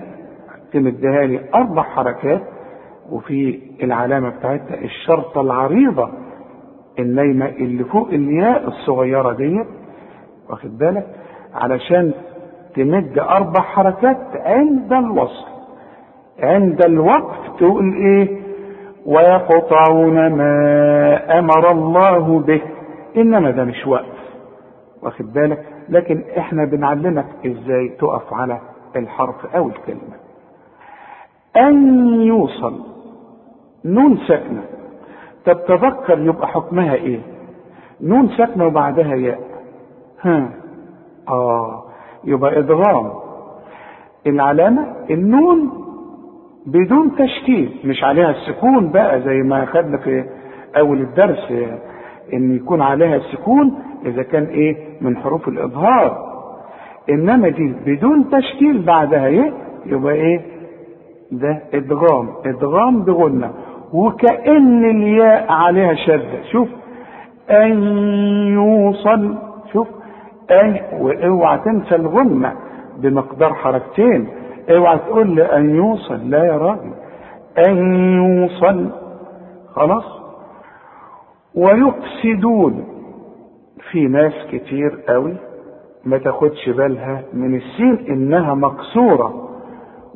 [0.73, 2.41] تمدها لي أربع حركات.
[3.11, 6.09] وفي العلامة بتاعتها الشرطة العريضة
[6.99, 9.67] النايمة اللي فوق الياء الصغيرة ديت.
[10.49, 11.07] واخد بالك؟
[11.53, 12.11] علشان
[12.75, 15.47] تمد أربع حركات عند الوصل.
[16.39, 18.43] عند الوقف تقول إيه؟
[19.05, 22.61] ويقطعون ما أمر الله به.
[23.17, 24.22] إنما ده مش وقف
[25.03, 28.59] واخد بالك؟ لكن إحنا بنعلمك إزاي تقف على
[28.95, 30.13] الحرف أو الكلمة.
[31.57, 32.79] أن يوصل
[33.85, 34.63] نون ساكنة
[35.45, 37.19] طب تذكر يبقى حكمها إيه؟
[38.01, 39.39] نون ساكنة وبعدها ياء.
[40.21, 40.49] ها.
[41.29, 41.83] آه.
[42.23, 43.11] يبقى إدغام.
[44.27, 45.69] العلامة النون
[46.65, 50.25] بدون تشكيل مش عليها السكون بقى زي ما خدنا في
[50.77, 51.51] أول الدرس.
[52.33, 53.73] إن يكون عليها السكون
[54.05, 56.33] إذا كان إيه؟ من حروف الإظهار.
[57.09, 59.53] إنما دي بدون تشكيل بعدها إيه؟
[59.85, 60.41] يبقى إيه؟
[61.31, 62.29] ده إدغام.
[62.45, 63.51] إدغام بغنة
[63.93, 66.67] وكأن الياء عليها شدة شوف.
[67.51, 67.83] أن
[68.53, 69.35] يوصل.
[69.73, 69.87] شوف.
[70.51, 72.53] أن وأوعى تنسى الغنة
[72.97, 74.27] بمقدار حركتين.
[74.69, 76.29] أوعى تقول لي أن يوصل.
[76.29, 76.91] لا يا راجل.
[77.67, 77.77] أن
[78.13, 78.89] يوصل.
[79.75, 80.22] خلاص؟
[81.55, 82.85] ويفسدون
[83.91, 85.33] في ناس كتير قوي
[86.05, 89.49] ما تاخدش بالها من السين إنها مكسورة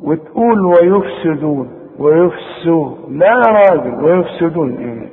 [0.02, 5.08] وتقول ويفسدون ويفسوا لا يا راجل ويفسدون إيه؟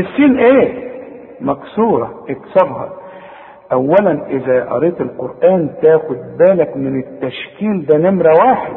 [0.00, 0.88] السين إيه؟
[1.40, 2.92] مكسورة اكسرها.
[3.72, 8.72] اولا إذا قريت القرآن تاخد بالك من التشكيل ده نمرة واحد.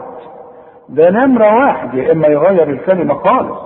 [0.89, 1.93] ده نمرة واحد.
[1.93, 3.60] يا إما يغير الكلمة خالص.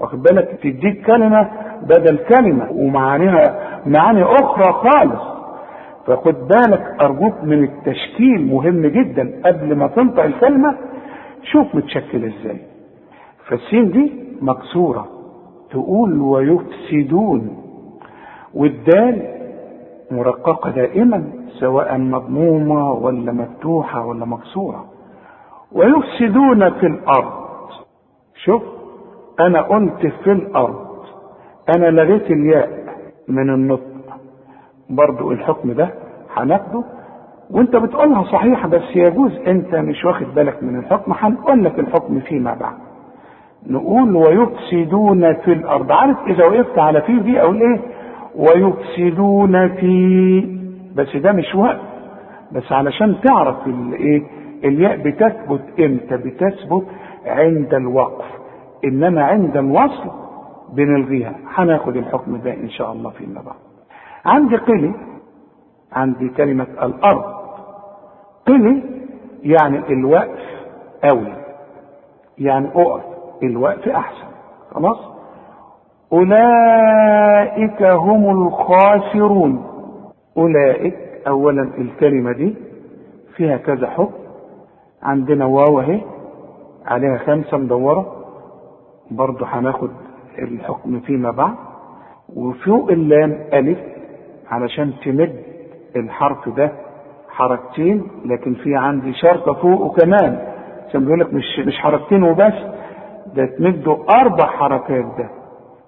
[0.00, 1.50] واخد بالك؟ تديك كلمة
[1.84, 5.34] بدل كلمة ومعانيها معاني أخرى خالص.
[6.06, 9.40] فخد بالك أرجوك من التشكيل مهم جدا.
[9.44, 10.76] قبل ما تنطق الكلمة
[11.42, 12.58] شوف متشكل إزاي.
[13.46, 15.08] فالسين دي مكسورة.
[15.70, 17.56] تقول ويفسدون.
[18.54, 19.22] والدال
[20.10, 21.24] مرققة دائما
[21.60, 24.84] سواء مضمومة ولا مفتوحة ولا مكسورة.
[25.72, 27.44] ويفسدون في الأرض.
[28.44, 28.62] شوف
[29.40, 30.83] أنا قلت في الأرض.
[31.76, 32.68] أنا لغيت الياء
[33.28, 33.94] من النطق.
[34.90, 35.88] برضو الحكم ده
[36.36, 36.84] هناخده.
[37.50, 41.12] وانت بتقولها صحيح بس يجوز انت مش واخد بالك من الحكم.
[41.18, 42.76] هنقول لك الحكم فيما بعد.
[43.66, 45.92] نقول ويفسدون في الأرض.
[45.92, 47.80] عارف إذا وقفت على في دي أقول إيه؟
[48.36, 50.40] ويفسدون في
[50.96, 51.80] بس ده مش وقت.
[52.52, 54.22] بس علشان تعرف الايه
[54.64, 56.86] الياء بتثبت إمتى؟ بتثبت
[57.26, 58.24] عند الوقف.
[58.84, 60.23] إنما عند الوصل
[60.74, 61.34] بنلغيها.
[61.46, 63.56] هناخد الحكم ده إن شاء الله فيما بعد
[64.24, 64.94] عندي قلي
[65.92, 67.24] عندي كلمة الأرض.
[68.46, 68.82] قلي
[69.42, 70.42] يعني الوقف
[71.04, 71.36] أولى
[72.38, 73.02] يعني أقف
[73.42, 74.26] الوقف أحسن.
[74.70, 74.98] خلاص؟
[76.12, 79.64] أولئك هم الخاسرون.
[80.36, 80.96] أولئك
[81.28, 82.54] أولا الكلمة دي
[83.36, 84.14] فيها كذا حكم.
[85.02, 86.00] عندنا واو أهي
[86.86, 88.16] عليها خمسة مدورة.
[89.10, 89.90] برضه هناخد
[90.38, 91.54] الحكم فيما بعد
[92.36, 93.78] وفوق اللام ألف
[94.50, 95.36] علشان تمد
[95.96, 96.72] الحرف ده
[97.28, 100.38] حركتين لكن في عندي شرطة فوقه كمان
[100.88, 102.52] عشان بيقول لك مش مش حركتين وبس
[103.34, 105.28] ده تمده أربع حركات ده.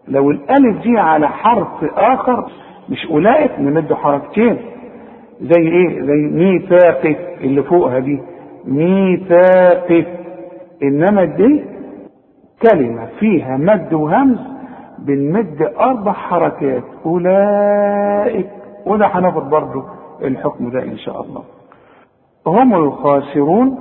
[0.09, 2.51] لو الألف دي على حرف آخر
[2.89, 4.57] مش أولئك نمده حركتين.
[5.41, 8.21] زي إيه؟ زي ميثاقك اللي فوقها دي.
[8.65, 10.07] ميثاقك
[10.83, 11.65] إنما دي
[12.63, 14.39] كلمة فيها مد وهمز
[14.99, 16.83] بنمد أربع حركات.
[17.07, 18.51] أولئك
[18.87, 19.85] وده هناخد برضه
[20.23, 21.43] الحكم ده إن شاء الله.
[22.47, 23.79] هم الخاسرون.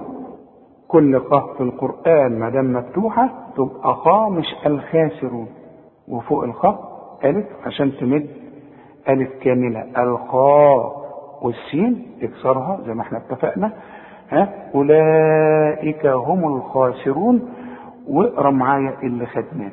[0.88, 5.47] كل قاف في القرآن ما دام مفتوحة تبقى خاء مش الخاسرون.
[6.07, 6.79] وفوق الخاء
[7.25, 8.27] ألف عشان تمد
[9.09, 9.85] ألف كاملة.
[9.97, 10.95] الخاء
[11.41, 13.71] والسين تكسرها زي ما إحنا اتفقنا.
[14.29, 17.49] ها؟ أولئك هم الخاسرون.
[18.09, 19.71] واقرأ معايا اللي خدناه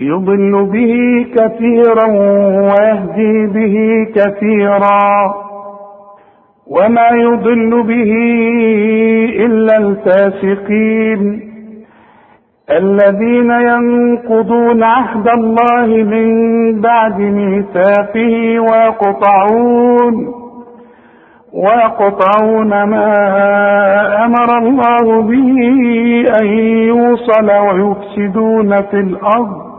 [0.00, 2.06] يضل به كثيرا
[2.68, 5.34] ويهدي به كثيرا
[6.66, 8.12] وما يضل به
[9.44, 11.52] إلا الفاسقين.
[12.70, 16.30] الذين ينقضون عهد الله من
[16.80, 20.41] بعد ميثاقه ويقطعون
[21.52, 23.06] ويقطعون ما
[24.24, 25.58] أمر الله به
[26.40, 26.46] أن
[26.88, 29.72] يوصل ويفسدون في الأرض.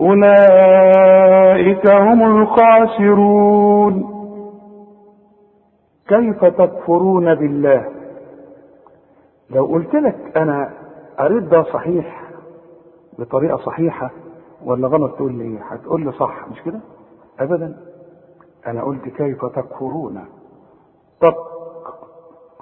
[0.00, 4.14] أولئك هم الخاسرون.
[6.08, 7.84] كيف تكفرون بالله؟
[9.50, 10.70] لو قلت لك أنا
[11.18, 12.24] قريت ده صحيح
[13.18, 14.10] بطريقة صحيحة
[14.64, 16.80] ولا غلط تقول لي هتقول لي صح مش كده؟
[17.40, 17.76] ابدا.
[18.66, 20.24] أنا قلت كيف تكفرون؟
[21.20, 21.54] طق.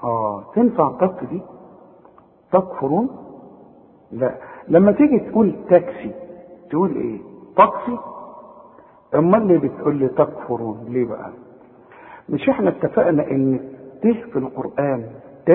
[0.04, 1.42] آه تنفع طق دي؟
[2.52, 3.08] تكفرون
[4.12, 4.38] لا.
[4.68, 6.10] لما تيجي تقول تكفي
[6.70, 7.18] تقول إيه؟
[7.56, 7.98] تكفي
[9.14, 11.30] أمال ليه بتقول لي تكفرون ليه بقى؟
[12.28, 13.60] مش إحنا اتفقنا إن
[14.02, 15.10] ت في القرآن
[15.46, 15.50] ت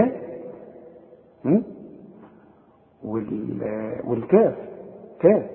[3.03, 4.55] وال والكاف
[5.19, 5.49] كاف.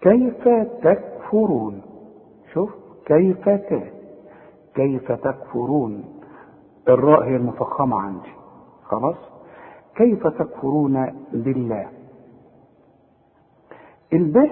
[0.00, 0.48] كيف
[0.82, 1.82] تكفرون؟
[2.54, 2.70] شوف
[3.06, 3.82] كيف ت
[4.74, 6.04] كيف تكفرون؟
[6.88, 8.32] الراء هي المفخمة عندي.
[8.84, 9.16] خلاص؟
[9.96, 11.88] كيف تكفرون بالله
[14.12, 14.50] الباء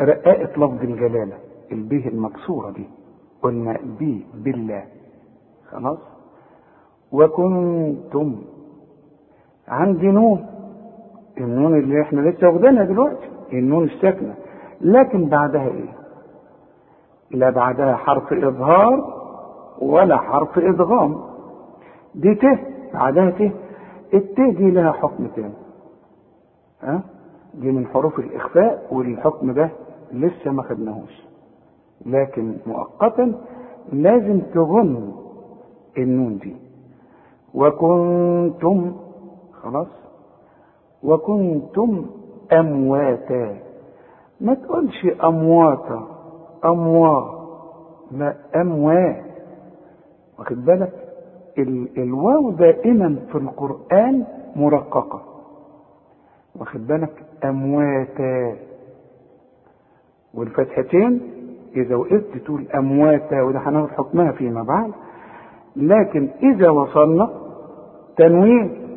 [0.00, 1.38] رقاقة لفظ الجلالة.
[1.72, 2.86] الباء المكسورة دي.
[3.42, 4.84] قلنا بي بالله.
[5.70, 5.98] خلاص؟
[7.12, 8.42] وكنتم
[9.68, 10.46] عندي نون.
[11.38, 13.28] النون اللي إحنا لسه واخدينها دلوقتي.
[13.52, 14.34] النون الساكنة.
[14.80, 15.94] لكن بعدها إيه؟
[17.30, 19.17] لا بعدها حرف إظهار.
[19.80, 21.20] ولا حرف إدغام.
[22.14, 22.44] دي ت
[22.94, 23.52] بعدها ت
[24.14, 25.52] الت دي لها حكم تاني
[26.82, 27.02] ها؟
[27.54, 29.70] دي من حروف الإخفاء والحكم ده
[30.12, 31.22] لسه ما خدناهوش.
[32.06, 33.34] لكن مؤقتا
[33.92, 35.12] لازم تغن
[35.98, 36.56] النون دي.
[37.54, 38.92] وكنتم
[39.52, 39.86] خلاص
[41.02, 42.06] وكنتم
[42.52, 43.56] أمواتا.
[44.40, 46.08] ما تقولش أمواتا
[46.64, 47.20] أموا
[48.12, 49.27] لا اموات
[50.38, 50.92] واخد بالك؟
[51.58, 54.24] ال الواو دائما في القرآن
[54.56, 55.22] مرققة.
[56.56, 57.12] واخد بالك؟
[57.44, 58.56] أمواتا.
[60.34, 61.20] والفتحتين
[61.76, 64.92] إذا وقفت تقول أمواتا وده هناخد حكمها فيما بعد.
[65.76, 67.30] لكن إذا وصلنا
[68.16, 68.88] تنوين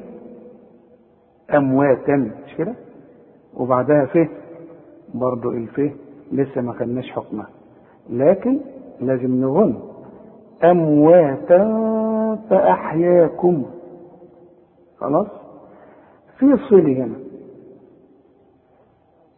[1.55, 2.75] أمواتا مش كده؟
[3.53, 4.17] وبعدها ف
[5.13, 5.81] برضو الف
[6.31, 7.49] لسه ما خدناش حكمها.
[8.09, 8.59] لكن
[9.01, 9.79] لازم نغن
[10.63, 11.63] أمواتا
[12.49, 13.65] فأحياكم.
[14.97, 15.27] خلاص؟
[16.37, 17.15] في صلة هنا.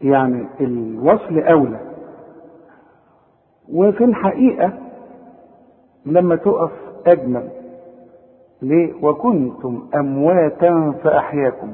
[0.01, 1.79] يعني الوصل أولى.
[3.73, 4.73] وفي الحقيقة
[6.05, 6.71] لما تقف
[7.07, 7.49] أجمل.
[8.61, 11.73] ليه؟ وكنتم أمواتا فأحياكم.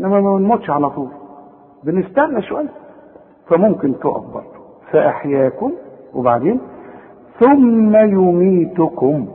[0.00, 1.10] إنما ما بنموتش على طول.
[1.84, 2.68] بنستنى شوية.
[3.46, 4.62] فممكن تقف برضه.
[4.90, 5.72] فأحياكم.
[6.14, 6.60] وبعدين؟
[7.40, 9.26] ثم يميتكم.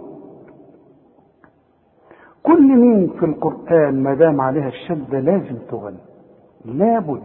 [2.43, 5.97] كل مين في القرآن ما دام عليها الشدة لازم تغني.
[6.65, 7.21] لابد.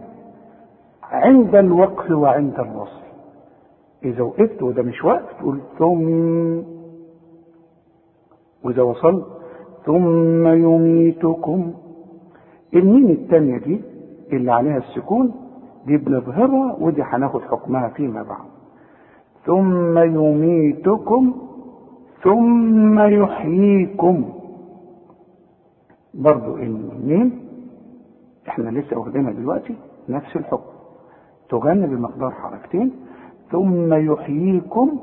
[1.03, 3.03] عند الوقف وعند الوصل
[4.03, 6.61] إذا وقفت وده مش وقف تقول ثم.
[8.63, 9.25] وإذا وصلت
[9.85, 11.73] ثم يميتكم.
[12.73, 13.81] الميم التانية دي
[14.33, 15.31] اللي عليها السكون
[15.85, 18.45] دي بنظهرها ودي هناخد حكمها فيما بعد.
[19.45, 21.33] ثم يميتكم
[22.23, 24.29] ثم يحييكم.
[26.13, 27.39] برضو الميم
[28.47, 29.75] إحنا لسه واخدينها دلوقتي
[30.09, 30.73] نفس الحكم.
[31.49, 32.91] تغنى بمقدار حركتين
[33.51, 34.99] ثم يحييكم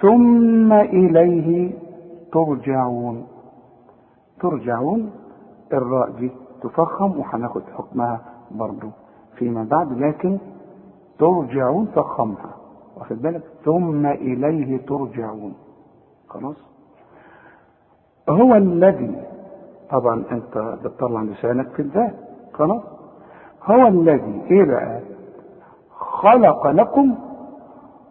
[0.00, 1.70] ثم إليه
[2.32, 3.26] ترجعون.
[4.40, 5.10] ترجعون
[5.72, 6.30] الراء دي
[6.62, 8.88] تفخم وهناخد حكمها برضو
[9.36, 10.38] فيما بعد لكن
[11.18, 12.57] ترجعون فخمها.
[12.98, 15.54] واخد بالك؟ ثم إليه ترجعون.
[16.28, 16.56] خلاص؟
[18.28, 19.22] هو الذي
[19.90, 22.14] طبعا أنت بتطلع لسانك في الذات.
[22.52, 22.82] خلاص؟
[23.64, 25.00] هو الذي إيه بقى؟
[25.98, 27.14] خلق لكم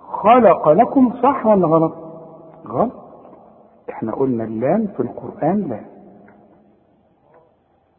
[0.09, 1.93] خلق لكم صح ولا غلط.
[2.67, 2.91] غلط؟
[3.89, 5.79] إحنا قلنا اللام في القرآن لا.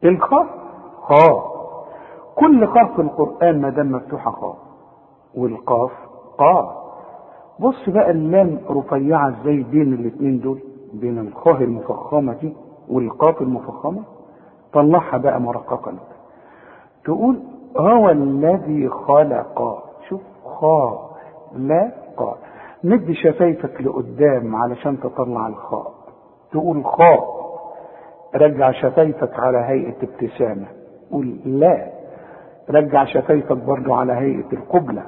[0.05, 0.46] الخاء
[1.01, 1.59] خاء
[2.37, 4.57] كل خاء في القرآن ما دام مفتوحة خاء
[5.35, 5.90] والقاف
[6.38, 6.66] قاف
[7.61, 10.59] بص بقى اللام رفيعة إزاي بين الاتنين دول
[10.92, 12.53] بين الخاء المفخمة دي
[12.88, 14.03] والقاف المفخمة؟
[14.72, 15.94] طلعها بقى مرققا.
[17.05, 17.40] تقول
[17.77, 19.85] هو الذي خلق.
[20.09, 21.11] شوف خاء
[21.57, 22.38] لا قاء.
[22.85, 25.92] مد شفايفك لقدام علشان تطلع الخاء.
[26.53, 27.38] تقول خاء.
[28.35, 30.66] رجع شفايفك على هيئة ابتسامة.
[31.12, 31.87] قول لا.
[32.70, 35.03] رجع شفايفك برضو على هيئة القبلة.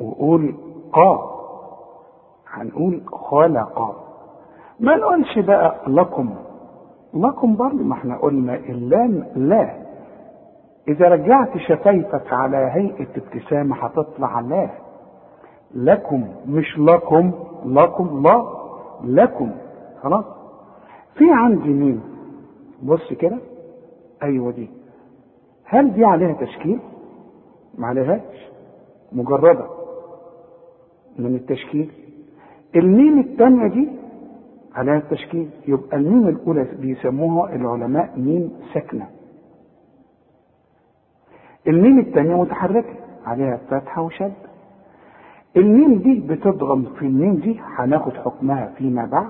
[0.00, 0.54] وقول
[0.92, 1.30] قا
[2.52, 3.96] هنقول خلق.
[4.80, 6.34] ما نقولش بقى لكم
[7.14, 9.74] لكم برضه ما إحنا قلنا اللام لا.
[10.88, 14.70] إذا رجعت شفايفك على هيئة ابتسامة هتطلع لا.
[15.74, 17.32] لكم مش لكم
[17.64, 18.46] لكم لا
[19.04, 19.50] لكم.
[20.02, 20.24] خلاص؟
[21.14, 22.00] في عندي مين
[22.82, 23.38] بص كده.
[24.22, 24.70] أيوه دي.
[25.64, 26.80] هل دي عليها تشكيل؟
[27.78, 28.50] ما عليهاش.
[29.12, 29.64] مجردة.
[31.20, 31.90] من التشكيل.
[32.76, 33.88] الميم الثانية دي
[34.74, 39.06] عليها التشكيل يبقى الميم الأولى بيسموها العلماء ميم ساكنة.
[41.68, 42.94] الميم الثانية متحركة
[43.26, 44.32] عليها فتحة وشد.
[45.56, 49.26] الميم دي بتضغم في الميم دي هناخد حكمها فيما بعد.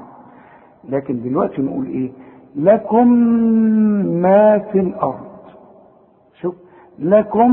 [0.88, 2.11] لكن دلوقتي نقول إيه؟
[2.57, 3.09] لكم
[4.22, 5.26] ما في الأرض.
[6.40, 6.55] شوف
[6.98, 7.53] لكم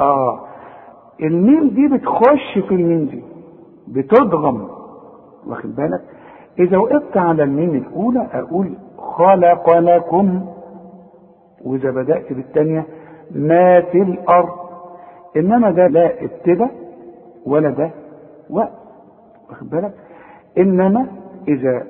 [0.00, 0.44] آه
[1.22, 3.22] الميم دي بتخش في الميم دي
[3.88, 4.68] بتضغم.
[5.46, 6.00] واخد بالك؟
[6.58, 10.46] إذا وقفت على الميم الأولى أقول خلق لكم
[11.64, 12.86] وإذا بدأت بالثانيه
[13.34, 14.48] ما في الأرض.
[15.36, 16.66] إنما ده لا ابتدى
[17.46, 17.90] ولا ده
[18.50, 18.72] وقت.
[19.50, 19.94] واخد بالك؟
[20.58, 21.06] إنما
[21.48, 21.82] إذا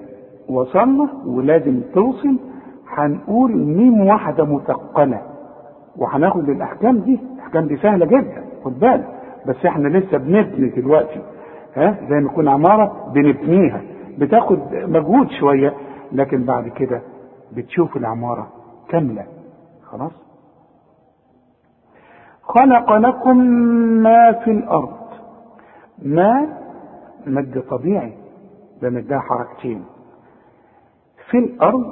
[0.48, 2.36] وصلنا ولازم توصل
[2.88, 5.20] هنقول ميم واحدة مثقلة
[5.96, 9.08] وهناخد الأحكام دي الأحكام دي سهلة جدا خد بالك.
[9.46, 11.20] بس إحنا لسه بنبني دلوقتي
[11.76, 13.82] ها زي ما يكون عمارة بنبنيها.
[14.18, 15.74] بتاخد مجهود شوية
[16.12, 17.02] لكن بعد كده
[17.52, 18.48] بتشوف العمارة
[18.88, 19.26] كاملة.
[19.82, 20.12] خلاص؟
[22.42, 23.36] خلق لكم
[24.02, 24.96] ما في الأرض.
[26.02, 26.58] ما؟
[27.26, 28.12] مد طبيعي.
[28.82, 29.84] ده مدها حركتين.
[31.30, 31.84] في الأرض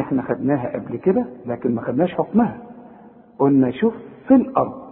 [0.00, 2.56] إحنا خدناها قبل كده لكن ما خدناش حكمها.
[3.38, 3.94] قلنا شوف
[4.28, 4.89] في الأرض.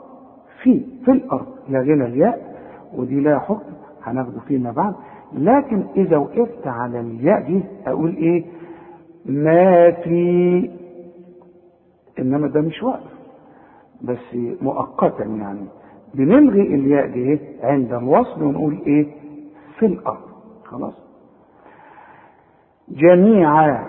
[0.62, 1.46] في في الأرض.
[1.68, 2.56] لا غنى الياء
[2.94, 3.72] ودي لها حكم.
[4.02, 4.94] هناخده فيما بعد
[5.32, 8.44] لكن إذا وقفت على الياء دي أقول إيه؟
[9.26, 10.70] ما في
[12.18, 13.12] إنما ده مش وقف.
[14.02, 15.64] بس مؤقتا يعني.
[16.14, 19.06] بنلغي الياء دي عند الوصل ونقول إيه؟
[19.78, 20.28] في الأرض.
[20.64, 20.94] خلاص؟
[22.88, 23.84] جميعا.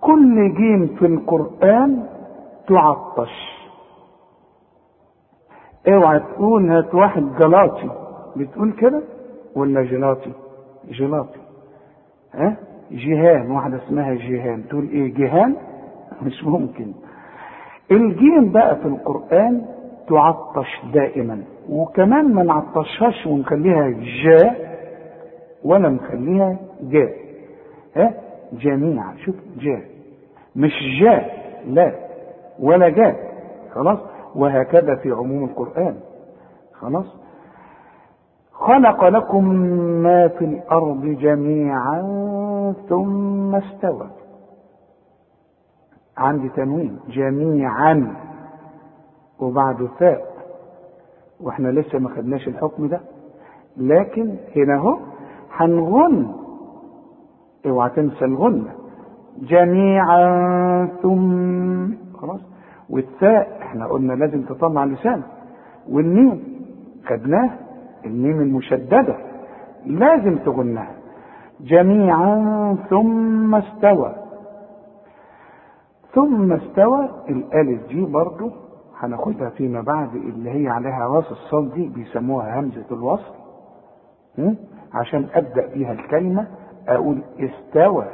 [0.00, 2.06] كل جيم في القرآن
[2.68, 3.59] تعطش.
[5.88, 7.90] اوعى تقول هات واحد جلاطي
[8.36, 9.02] بتقول كده
[9.54, 10.30] ولا جلاطي
[10.88, 11.38] جلاطي
[12.34, 12.56] ها؟
[12.92, 14.68] جيهان واحدة اسمها جيهان.
[14.68, 15.56] تقول إيه؟ جيهان؟
[16.22, 16.92] مش ممكن.
[17.90, 19.62] الجيم بقى في القرآن
[20.08, 21.42] تعطش دائما.
[21.68, 23.90] وكمان ما نعطشهاش ونخليها
[24.24, 24.70] جاء
[25.64, 27.12] ولا نخليها جاء
[27.96, 28.14] ها؟
[28.52, 29.82] جميعا شوف جاء
[30.56, 31.92] مش جاء لا
[32.58, 33.16] ولا جاء
[33.74, 33.98] خلاص؟
[34.34, 35.96] وهكذا في عموم القرآن.
[36.72, 37.16] خلاص؟
[38.52, 39.44] خلق لكم
[40.02, 42.02] ما في الأرض جميعا
[42.88, 44.06] ثم استوى.
[46.18, 46.98] عندي تنوين.
[47.08, 48.14] جميعا.
[49.40, 50.30] وبعد فاء
[51.40, 53.00] وإحنا لسه ما خدناش الحكم ده.
[53.76, 54.98] لكن هنا اهو
[55.52, 56.32] هنغن.
[57.66, 58.72] اوعى تنسى الغنة.
[59.38, 61.92] جميعا ثم.
[62.14, 62.40] خلاص؟
[62.90, 65.24] والثاء إحنا قلنا لازم تطلع لسانك.
[65.88, 66.42] والميم
[67.06, 67.50] خدناه
[68.04, 69.16] الميم المشددة
[69.86, 70.90] لازم تغنها
[71.60, 74.14] جميعا ثم استوى.
[76.14, 78.50] ثم استوى الألف دي برضو
[78.98, 83.34] هناخدها فيما بعد اللي هي عليها راس الصاد دي بيسموها همزة الوصل?
[84.94, 86.46] عشان أبدأ بيها الكلمة
[86.88, 88.06] أقول استوى.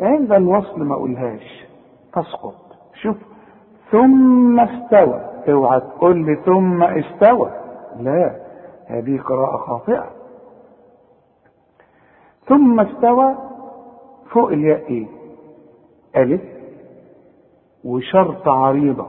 [0.00, 1.66] عند الوصل ما أقولهاش
[2.12, 2.54] تسقط.
[3.02, 3.16] شوف
[3.90, 5.20] ثم استوى.
[5.48, 7.50] اوعى تقول لي ثم استوى.
[8.00, 8.36] لا
[8.86, 10.06] هذه قراءة خاطئة.
[12.46, 13.34] ثم استوى
[14.30, 15.06] فوق الياء إيه
[16.16, 16.42] ألف
[17.84, 19.06] وشرط عريضة.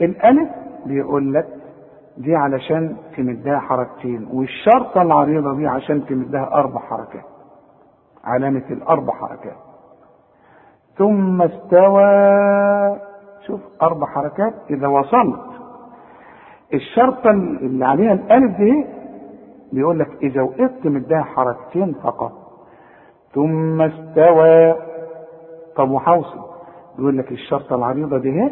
[0.00, 0.50] الألف
[0.86, 1.46] بيقول لك
[2.16, 7.24] دي علشان تمدها حركتين والشرطة العريضة دي عشان تمدها أربع حركات.
[8.24, 9.56] علامة الأربع حركات.
[10.98, 12.06] ثم استوى
[13.46, 15.40] شوف أربع حركات إذا وصلت.
[16.74, 18.86] الشرطة اللي عليها الألف دي
[19.72, 22.32] بيقول لك إذا وقفت مدها حركتين فقط.
[23.34, 24.74] ثم استوى.
[25.76, 26.40] طب وحوصل.
[26.98, 28.50] بيقول لك الشرطة العريضة دي هي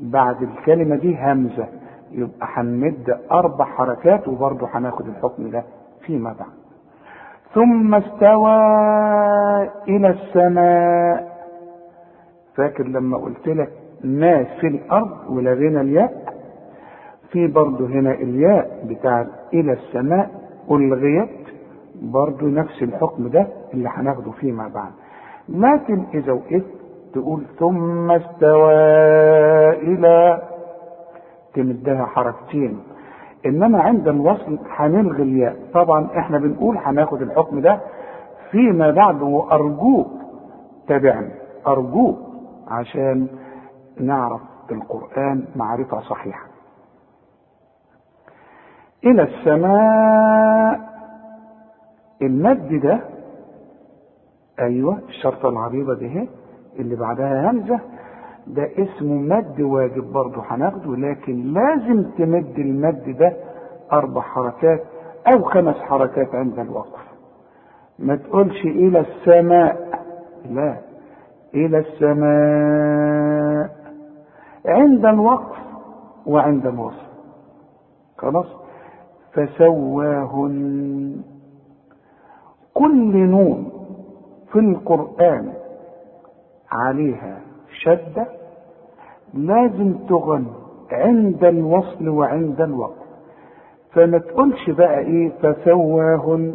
[0.00, 1.66] بعد الكلمة دي همزة.
[2.12, 5.64] يبقى هنمد أربع حركات وبرضه هناخد الحكم ده
[6.06, 6.60] فيما بعد.
[7.54, 8.54] ثم استوى
[9.88, 11.30] إلى السماء.
[12.56, 13.72] فاكر لما قلت لك
[14.04, 16.34] ما في الأرض ولغينا الياء.
[17.30, 20.30] في برضه هنا الياء بتاع إلى السماء
[20.70, 21.30] ألغيت.
[22.02, 24.90] برضه نفس الحكم ده اللي هناخده فيما بعد.
[25.48, 26.66] لكن إذا وقفت
[27.14, 28.74] تقول ثم استوى
[29.82, 30.42] إلى
[31.54, 32.78] تمدها حركتين.
[33.46, 35.56] إنما عند الوصل هنلغي الياء.
[35.74, 37.80] طبعا إحنا بنقول هناخد الحكم ده
[38.50, 40.10] فيما بعد وأرجوك
[40.88, 41.30] تابعني.
[41.66, 42.18] أرجوك
[42.68, 43.26] عشان
[44.00, 46.46] نعرف القرآن معرفة صحيحة.
[49.04, 50.90] إلى السماء.
[52.22, 53.00] المد ده
[54.60, 56.28] أيوة الشرطة العريضة دي
[56.78, 57.80] اللي بعدها همزة.
[58.46, 63.36] ده اسمه مد واجب برضه هناخده لكن لازم تمد المد ده
[63.92, 64.82] أربع حركات
[65.32, 67.00] أو خمس حركات عند الوقف.
[67.98, 70.00] ما تقولش إلى السماء.
[70.50, 70.76] لا
[71.54, 73.29] إلى السماء.
[74.66, 75.56] عند الوقف
[76.26, 77.06] وعند الوصل
[78.18, 78.46] خلاص؟
[79.32, 81.22] فسواهن.
[82.74, 83.72] كل نون
[84.52, 85.52] في القرآن
[86.72, 87.40] عليها
[87.82, 88.26] شدة
[89.34, 90.46] لازم تغن
[90.92, 93.06] عند الوصل وعند الوقف.
[93.92, 96.54] فما تقولش بقى إيه فسواهن.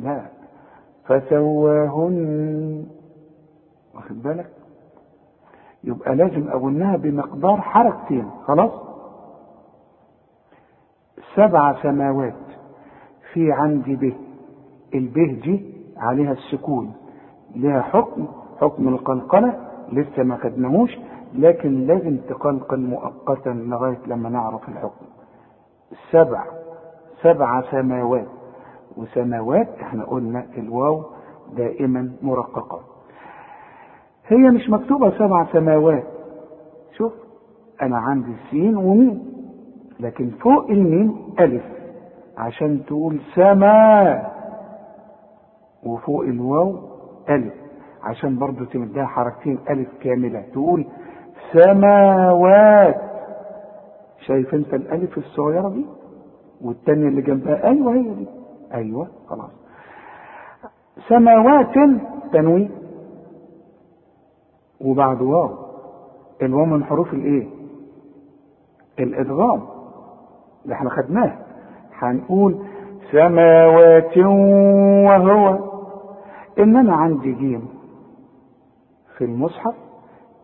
[0.00, 0.26] لا
[1.04, 2.86] فسواهن.
[3.94, 4.50] واخد بالك؟
[5.86, 8.70] يبقى لازم أقولها بمقدار حركتين خلاص؟
[11.34, 12.34] سبع سماوات
[13.32, 14.14] في عندي به
[14.94, 16.92] البه دي عليها السكون
[17.56, 18.26] لها حكم
[18.60, 19.58] حكم القلقلة
[19.92, 20.98] لسه ما خدناهوش
[21.34, 25.06] لكن لازم تقلقل مؤقتا لغاية لما نعرف الحكم.
[26.10, 26.44] سبع
[27.22, 28.26] سبع سماوات
[28.96, 31.02] وسماوات إحنا قلنا الواو
[31.56, 32.80] دائما مرققة.
[34.28, 36.04] هي مش مكتوبة سبع سماوات.
[36.96, 37.12] شوف
[37.82, 39.36] أنا عندي سين وميم
[40.00, 41.62] لكن فوق الميم ألف
[42.38, 44.22] عشان تقول سما
[45.82, 46.78] وفوق الواو
[47.30, 47.54] ألف
[48.02, 50.40] عشان برضو تمدها حركتين ألف كاملة.
[50.52, 50.86] تقول
[51.52, 53.00] سماوات.
[54.20, 55.86] شايف أنت الألف الصغيرة دي؟
[56.60, 58.26] والتانية اللي جنبها؟ أيوة هي دي.
[58.74, 59.50] أيوة خلاص.
[61.08, 61.66] سماوات
[62.32, 62.70] تنوين
[64.86, 65.50] وبعد واو.
[66.42, 67.48] الواو من حروف الإيه؟
[68.98, 69.62] الإدغام.
[70.64, 71.38] اللي إحنا خدناه.
[71.98, 72.56] هنقول
[73.12, 75.58] سماوات وهو.
[76.58, 77.68] انما عندي جيم
[79.18, 79.74] في المصحف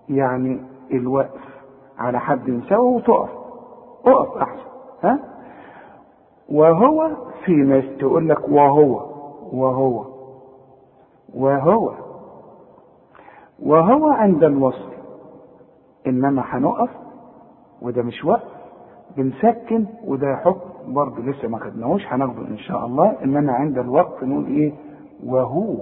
[0.09, 0.61] يعني
[0.93, 1.63] الوقف
[1.99, 3.31] على حد يساوي وتقف.
[4.07, 4.69] أقف أحسن.
[5.03, 5.19] ها؟
[6.49, 7.11] وهو
[7.45, 9.01] في ناس تقول لك وهو
[9.53, 10.05] وهو
[11.35, 11.93] وهو.
[13.63, 14.93] وهو عند الوصل.
[16.07, 16.91] إنما هنقف
[17.83, 18.43] وده مش وقت.
[19.17, 23.17] بنسكن وده حكم برضه لسه ما خدناهوش هناخده إن شاء الله.
[23.25, 24.73] إنما عند الوقت نقول إيه؟
[25.27, 25.75] وهو.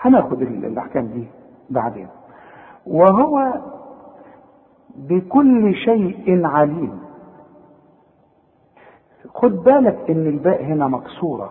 [0.00, 1.24] هناخد الأحكام دي
[1.70, 2.08] بعدين.
[2.86, 3.52] وهو
[4.96, 6.98] بكل شيء عليم.
[9.34, 11.50] خد بالك إن الباء هنا مكسورة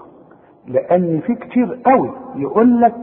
[0.68, 2.96] لأن في كتير قوي يقول لك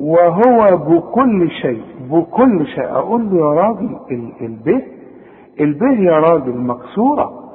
[0.00, 2.84] وهو بكل شيء بكل شيء.
[2.90, 3.98] أقول له يا راجل
[4.40, 4.82] البه
[5.60, 7.50] البه يا راجل مكسورة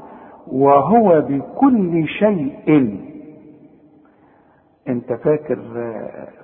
[0.47, 2.99] وهو بكل شيء.
[4.87, 5.55] أنت فاكر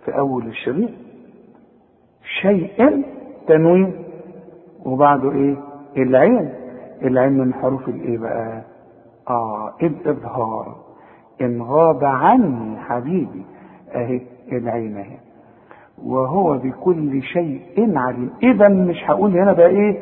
[0.06, 0.90] في أول الشريط؟
[2.42, 3.04] شيء
[3.48, 3.94] تنوين
[4.86, 5.56] وبعده إيه؟
[5.98, 6.50] العين.
[7.04, 8.62] العين من حروف الإيه بقى؟
[9.30, 10.76] آه الاظهار
[11.42, 13.44] إن غاب عني حبيبي.
[13.96, 14.22] أهي
[14.52, 15.18] العين أهي.
[16.06, 18.34] وهو بكل شيء عليم.
[18.44, 20.02] اذا مش هقول هنا بقى إيه؟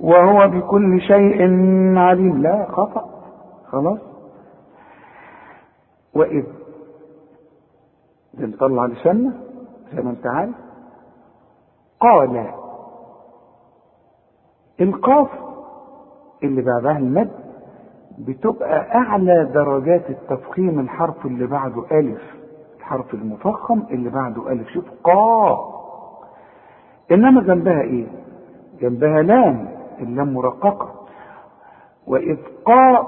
[0.00, 1.42] وهو بكل شيء
[1.98, 2.42] عليم.
[2.42, 3.10] لا خطأ.
[3.66, 3.98] خلاص.
[6.14, 6.44] وإذ
[8.34, 9.32] بنطلع لساننا
[9.94, 10.54] زي ما أنت عارف.
[12.00, 12.46] قال
[14.80, 15.28] القاف
[16.44, 17.30] اللي بعدها المد
[18.18, 22.37] بتبقى أعلى درجات التفخيم الحرف اللي بعده ألف.
[22.88, 25.58] الحرف المفخم اللي بعده ألف شوف قا.
[27.12, 28.06] إنما جنبها إيه؟
[28.80, 29.68] جنبها لام
[30.00, 30.90] اللام مرققة.
[32.06, 33.04] وإذ قال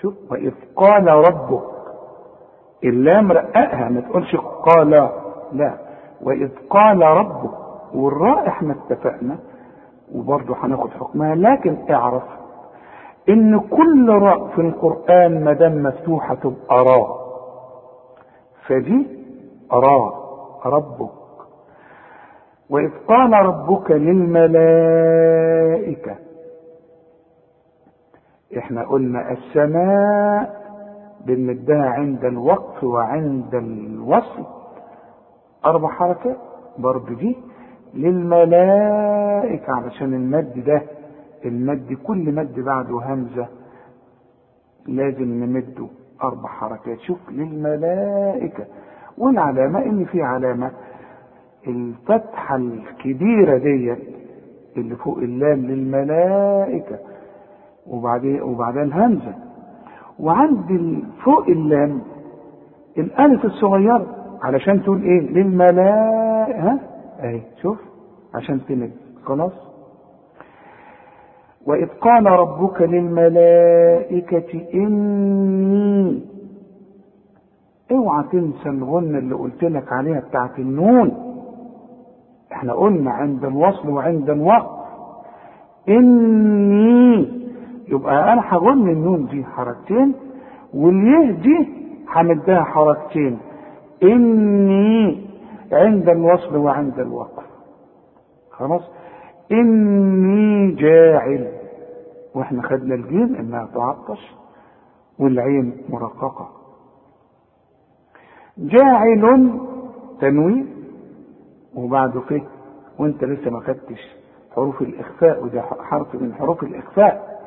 [0.00, 1.62] شوف وإذ قال ربك.
[2.84, 4.90] اللام رققها ما تقولش قال
[5.52, 5.74] لا.
[6.22, 7.54] وإذ قال ربك.
[7.94, 9.38] والراء إحنا اتفقنا.
[10.14, 12.22] وبرضه هناخد حكمها لكن اعرف
[13.28, 17.19] إن كل راء في القرآن ما دام مفتوحة تبقى راء.
[18.66, 19.06] فدي
[19.72, 20.20] راء
[20.66, 21.10] ربك.
[22.70, 23.90] وإذ قال ربك
[25.10, 26.16] للملائكة
[28.58, 30.60] إحنا قلنا السماء
[31.26, 34.46] بنمدها عند الوقف وعند الوصل.
[35.64, 36.36] أربع حركات
[36.78, 37.36] برضه دي
[37.94, 40.82] للملائكة علشان المد ده
[41.44, 43.48] المد كل مد بعده همزة
[44.86, 45.86] لازم نمده.
[46.22, 47.00] أربع حركات.
[47.00, 48.64] شوف للملائكة.
[49.18, 50.70] والعلامة إن في علامة
[51.66, 53.98] الفتحة الكبيرة ديت
[54.76, 56.98] اللي فوق اللام للملائكة.
[57.86, 59.34] وبعدين وبعدين الهمزة
[60.18, 62.00] وعند فوق اللام
[62.98, 64.06] الألف الصغيرة.
[64.42, 66.58] علشان تقول إيه؟ للملائكة.
[66.60, 66.78] ها؟
[67.20, 67.78] أهي شوف.
[68.34, 68.92] عشان تمد
[69.24, 69.69] خلاص؟
[71.66, 76.20] وإذ قال ربك للملائكة إني
[77.92, 81.12] اوعى تنسى الغنة اللي قلت لك عليها بتاعت النون.
[82.52, 84.80] إحنا قلنا عند الوصل وعند الوقف
[85.88, 87.28] إني
[87.88, 90.14] يبقى أنا هغن النون دي حركتين
[90.74, 91.68] واليه دي
[92.14, 93.38] همدها حركتين.
[94.02, 95.20] إني
[95.72, 97.44] عند الوصل وعند الوقف
[98.50, 98.82] خلاص؟
[99.52, 101.52] إني جاعل.
[102.34, 104.34] وإحنا خدنا الجيم إنها تعطش
[105.18, 106.48] والعين مرققة.
[108.58, 109.50] جاعل
[110.20, 110.66] تنوين.
[111.74, 112.42] وبعده فيه
[112.98, 114.16] وإنت لسه ما خدتش
[114.54, 117.40] حروف الإخفاء وده حرف من حروف الإخفاء.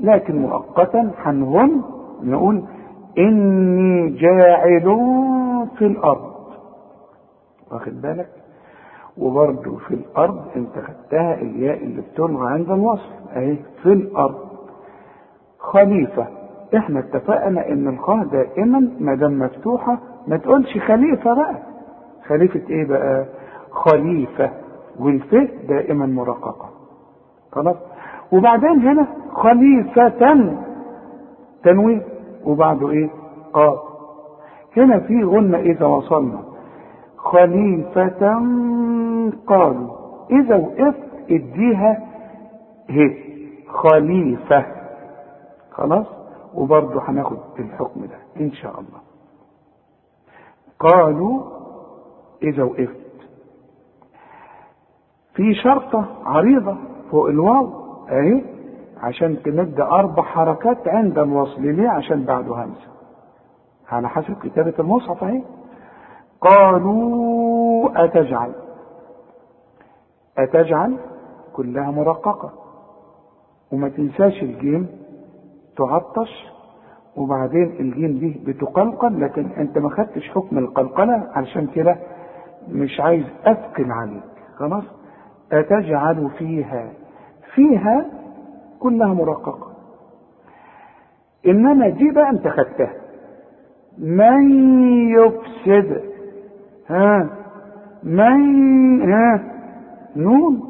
[0.00, 1.82] لكن مؤقتا هنغن
[2.22, 2.64] نقول
[3.18, 4.82] إني جاعل
[5.78, 6.34] في الأرض.
[7.70, 8.28] واخد بالك؟
[9.18, 14.38] وبرضه في الأرض أنت خدتها الياء اللي بتلغى عند الوصل أهي في الأرض.
[15.58, 16.26] خليفة
[16.76, 21.54] إحنا اتفقنا إن الخاء دائما ما دام مفتوحة ما تقولش خليفة بقى.
[22.26, 23.26] خليفة إيه بقى؟
[23.70, 24.50] خليفة
[25.00, 25.34] والف
[25.68, 26.68] دائما مرققه
[27.52, 27.76] خلاص؟
[28.32, 30.08] وبعدين هنا خليفة
[31.62, 32.02] تنوين
[32.44, 33.10] وبعده إيه؟
[33.52, 33.78] قاف.
[34.76, 36.38] هنا في غنة إذا وصلنا.
[37.24, 38.08] خليفة
[39.46, 39.90] قالوا
[40.30, 42.08] إذا وقفت اديها
[42.88, 43.16] هي
[43.68, 44.64] خليفة.
[45.70, 46.06] خلاص؟
[46.54, 49.00] وبرضه هناخد الحكم ده إن شاء الله.
[50.80, 51.42] قالوا
[52.42, 53.04] إذا وقفت.
[55.34, 56.76] في شرطة عريضة
[57.10, 57.70] فوق الواو
[58.10, 58.44] أهي
[59.00, 62.94] عشان تمد أربع حركات عند الوصل ليه؟ عشان بعده همزة
[63.88, 65.42] على حسب كتابة المصحف أهي.
[66.44, 68.52] قالوا أتجعل؟
[70.38, 70.96] أتجعل
[71.52, 72.52] كلها مرققة.
[73.72, 74.86] وما تنساش الجيم
[75.76, 76.46] تعطش
[77.16, 81.96] وبعدين الجيم دي بتقلقل لكن أنت ما خدتش حكم القلقلة علشان كده
[82.68, 84.22] مش عايز اثقل عليك.
[84.56, 84.84] خلاص؟
[85.52, 86.92] أتجعل فيها.
[87.54, 88.06] فيها
[88.80, 89.72] كلها مرققة.
[91.46, 92.92] إنما دي بقى أنت خدتها.
[93.98, 94.50] من
[95.10, 96.13] يفسد
[96.88, 97.28] ها
[98.02, 99.42] من ها
[100.16, 100.60] نون.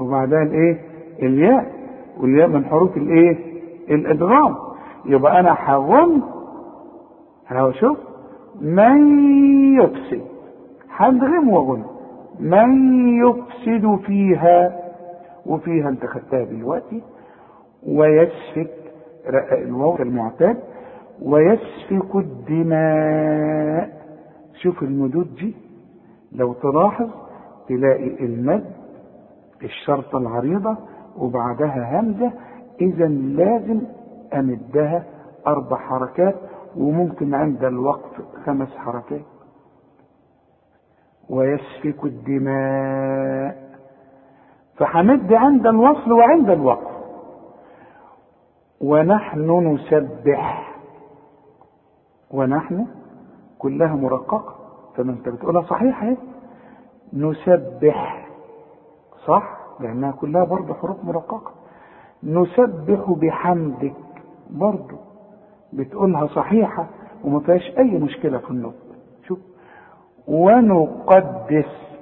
[0.00, 0.78] وبعدها الايه
[1.22, 1.72] الياء.
[2.20, 3.38] والياء من حروف الإيه؟
[3.90, 4.54] الادغام
[5.06, 6.22] يبقى أنا هغن
[7.50, 7.98] أنا شوف
[8.60, 8.98] من
[9.74, 10.22] يفسد.
[10.96, 11.84] هدغم وغن.
[12.40, 12.96] من
[13.26, 14.80] يفسد فيها
[15.46, 17.02] وفيها أنت خدتها دلوقتي.
[17.86, 18.70] ويسفك
[19.52, 20.56] الواو المعتاد.
[21.22, 23.88] ويسفك الدماء.
[24.62, 25.54] شوف المدود دي.
[26.34, 27.10] لو تلاحظ
[27.68, 28.72] تلاقي المد
[29.62, 30.76] الشرطة العريضة
[31.16, 32.32] وبعدها همزة
[32.80, 33.80] إذا لازم
[34.34, 35.04] أمدها
[35.46, 36.34] أربع حركات
[36.76, 39.24] وممكن عند الوقف خمس حركات.
[41.30, 43.72] ويسفك الدماء.
[44.76, 46.92] فحمد عند الوصل وعند الوقف
[48.80, 50.76] ونحن نسبح.
[52.30, 52.86] ونحن
[53.58, 54.61] كلها مرققة.
[54.96, 56.16] فما انت بتقولها صحيح اهي.
[57.12, 58.28] نسبح
[59.26, 61.52] صح؟ لأنها كلها برضه حروف مرققة
[62.24, 63.94] نسبح بحمدك
[64.50, 64.96] برضه
[65.72, 66.86] بتقولها صحيحة
[67.24, 68.76] وما فيهاش أي مشكلة في النطق.
[69.28, 69.38] شوف.
[70.28, 71.92] ونقدس.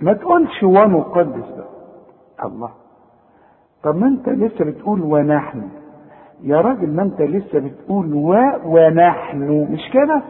[0.00, 1.68] ما تقولش ونقدس بقى.
[2.44, 2.70] الله.
[3.82, 5.68] طب ما انت لسه بتقول ونحن.
[6.42, 8.34] يا راجل ما انت لسه بتقول و
[8.64, 9.66] ونحن.
[9.72, 10.22] مش كده؟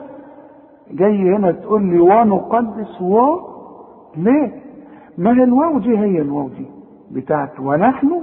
[0.91, 3.39] جاي هنا تقول لي ونقدس و
[4.16, 4.53] ليه
[5.18, 6.66] ما هي الواو دي هي الواو دي
[7.11, 8.22] بتاعت ونحن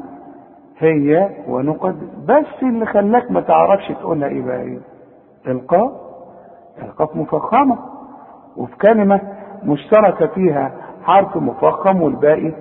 [0.78, 2.08] هي ونقدس.
[2.28, 4.80] بس اللي خلاك ما تعرفش تقولها إيه بقى إيه؟
[5.48, 5.92] القاف
[6.82, 7.78] القاف مفخمة.
[8.58, 9.22] وفي كلمة
[9.64, 10.72] مشتركة فيها
[11.04, 12.52] حرف مفخم والباقي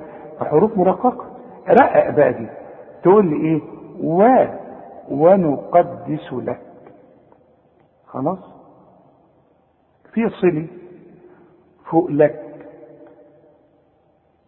[0.40, 1.24] حروف مرققة.
[1.68, 2.46] رقق بقى دي.
[3.02, 3.60] تقول لي إيه؟
[4.04, 4.44] و.
[5.10, 6.60] ونقدس لك.
[8.06, 8.59] خلاص؟
[10.12, 10.66] في صلي
[11.90, 12.66] فوق لك.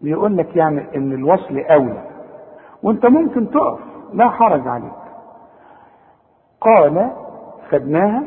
[0.01, 2.05] بيقول لك يعني إن الوصل أولى.
[2.83, 3.81] وأنت ممكن تقف
[4.15, 4.93] لا حرج عليك.
[6.61, 7.11] قال
[7.71, 8.23] خدناها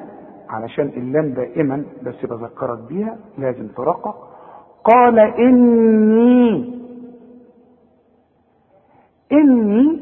[0.49, 4.29] علشان اللام دائما بس بذكرك بيها لازم ترقق.
[4.83, 6.75] قال إني
[9.31, 10.01] إني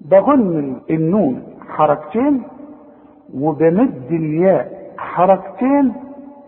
[0.00, 2.42] بغن النون حركتين
[3.34, 4.79] وبمد الياء.
[5.14, 5.94] حركتين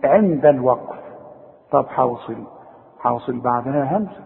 [0.03, 0.99] عند الوقف.
[1.71, 2.35] طب حوصل
[2.99, 4.23] حوصل بعدها همزة.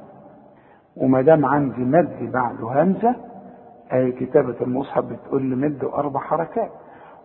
[0.97, 3.15] وما دام عندي مد بعده همزة
[3.93, 6.71] أي كتابة المصحف بتقول لي مد أربع حركات.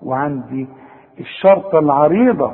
[0.02, 0.68] وعندي
[1.20, 2.52] الشرطة العريضة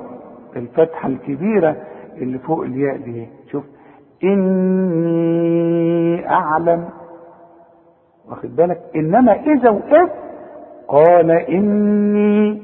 [0.56, 1.76] الفتحة الكبيرة
[2.16, 3.28] اللي فوق الياء دي.
[3.52, 3.64] شوف
[4.24, 6.88] إني أعلم.
[8.28, 10.12] واخد بالك؟ إنما إذا وقفت
[10.88, 12.62] قال إني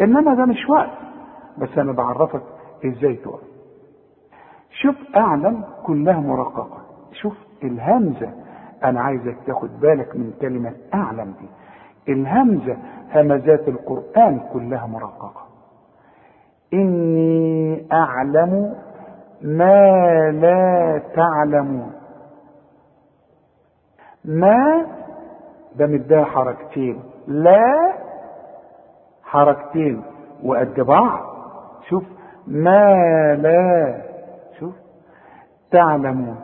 [0.00, 1.03] إنما ده مش وقف.
[1.58, 2.42] بس أنا بعرفك
[2.84, 3.40] إزاي تقف.
[4.70, 6.78] شوف أعلم كلها مرققة.
[7.12, 8.32] شوف الهمزة.
[8.84, 11.48] أنا عايزك تاخد بالك من كلمة أعلم دي.
[12.12, 12.76] الهمزة
[13.14, 15.46] همزات القرآن كلها مرققة.
[16.74, 18.74] إني أعلم
[19.42, 21.92] ما لا تعلمون.
[24.24, 24.86] ما؟
[25.76, 27.02] ده مديها حركتين.
[27.26, 27.92] لا
[29.22, 30.02] حركتين.
[30.44, 31.33] وقد بعض
[31.88, 32.04] شوف
[32.46, 32.94] ما
[33.34, 33.94] لا
[34.60, 34.74] شوف.
[35.70, 36.36] تعلمون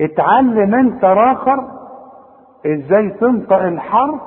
[0.00, 1.64] اتعلم انت راخر
[2.66, 4.20] إزاي تنطق الحرف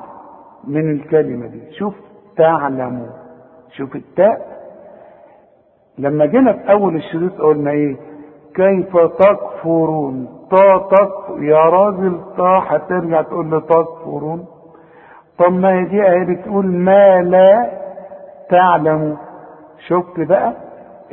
[0.64, 1.72] من الكلمة دي.
[1.72, 1.94] شوف
[2.36, 3.10] تعلمون
[3.76, 4.56] شوف التاء.
[5.98, 7.96] لما جينا في أول الشريط قلنا إيه؟
[8.54, 14.46] كيف تكفرون؟ تا تكفر يا راجل تا هترجع تقول لي تكفرون؟
[15.38, 17.70] طب ما هي دي اهي بتقول ما لا
[18.50, 19.16] تعلم.
[19.78, 20.52] شفت بقى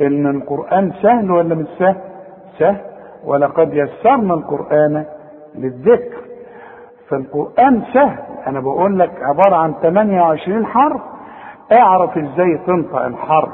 [0.00, 1.96] إن القرآن سهل ولا مش سهل؟
[2.58, 2.80] سهل.
[3.24, 5.04] ولقد يسرنا القرآن
[5.54, 6.24] للذكر.
[7.08, 8.18] فالقرآن سهل.
[8.46, 11.00] أنا بقول لك عبارة عن 28 حرف.
[11.72, 13.52] اعرف إزاي تنطق الحرف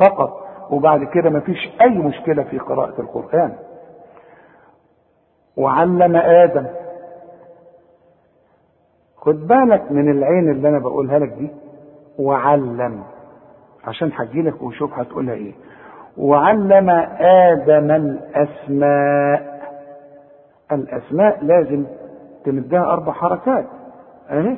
[0.00, 3.52] فقط وبعد كده مفيش أي مشكلة في قراءة القرآن.
[5.56, 6.66] وعلم آدم.
[9.16, 11.50] خد بالك من العين اللي أنا بقولها لك دي.
[12.18, 13.02] وعلم.
[13.86, 15.52] عشان هجيلك وشوف هتقولها إيه.
[16.18, 19.54] وعلم آدم الأسماء.
[20.72, 21.84] الأسماء لازم
[22.44, 23.66] تمدها أربع حركات.
[24.30, 24.56] أهي.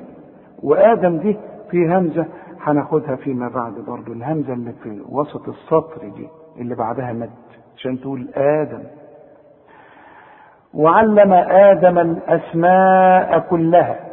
[0.63, 1.37] وآدم دي
[1.71, 2.27] في همزة
[2.61, 4.13] هناخدها فيما بعد برضو.
[4.13, 7.31] الهمزة اللي في وسط السطر دي اللي بعدها مد.
[7.77, 8.83] عشان تقول آدم.
[10.75, 14.06] وعلم آدم الأسماء كلها.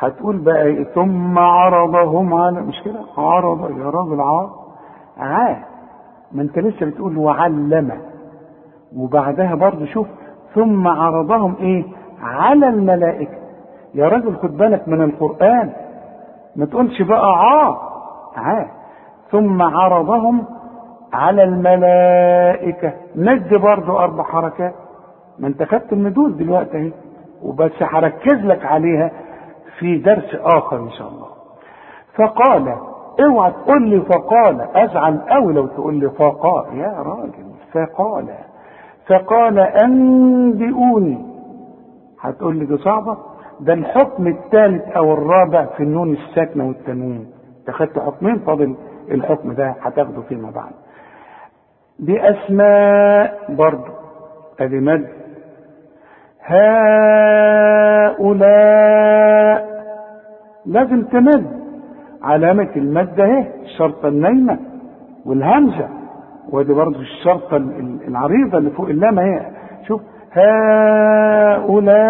[0.00, 4.50] هتقول بقى إيه؟ ثم عرضهم على مش كده؟ عرض يا راجل عار
[5.18, 5.56] عا
[6.32, 8.00] ما انت لسه بتقول وعلم.
[8.96, 10.06] وبعدها برضه شوف
[10.54, 11.84] ثم عرضهم إيه؟
[12.22, 13.38] على الملائكة.
[13.94, 15.72] يا راجل خد بالك من القرآن.
[16.56, 17.76] ما تقولش بقى عا
[18.36, 18.66] عا
[19.30, 20.44] ثم عرضهم
[21.12, 22.92] على الملائكة.
[23.14, 24.74] مد برضه أربع حركات.
[25.38, 26.92] ما انت خدت المدود دلوقتي أهي.
[27.42, 29.10] وبس هركز لك عليها.
[29.80, 31.26] في درس آخر إن شاء الله.
[32.14, 32.76] فقال
[33.24, 36.78] اوعى تقول لي فقال أزعل قوي لو تقول لي فقال.
[36.78, 38.26] يا راجل فقال.
[39.06, 41.26] فقال أنبئوني.
[42.20, 43.16] هتقول لي دي صعبة؟
[43.60, 47.30] ده الحكم الثالث أو الرابع في النون الساكنة والتنوين.
[47.70, 48.76] خدت حكمين فاضل
[49.10, 50.72] الحكم ده هتاخده فيما بعد.
[51.98, 53.92] بأسماء برضه
[54.60, 55.08] ادي مد
[58.10, 58.89] هؤلاء
[60.66, 61.46] لازم تمد
[62.22, 64.58] علامة المد اهي الشرطة النايمة
[65.26, 65.88] والهمزة.
[66.52, 67.56] ودي برضه الشرطة
[68.08, 69.46] العريضة اللي فوق اللام اهي.
[69.88, 70.00] شوف
[71.60, 72.00] هؤلاء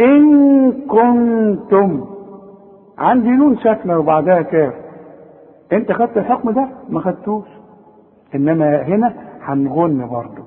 [0.00, 2.04] إن كنتم
[2.98, 4.72] عندي نون ساكنة وبعدها كاف.
[5.72, 7.46] أنت خدت الحكم ده؟ ما خدتوش.
[8.34, 10.42] إنما هنا هنغن برضه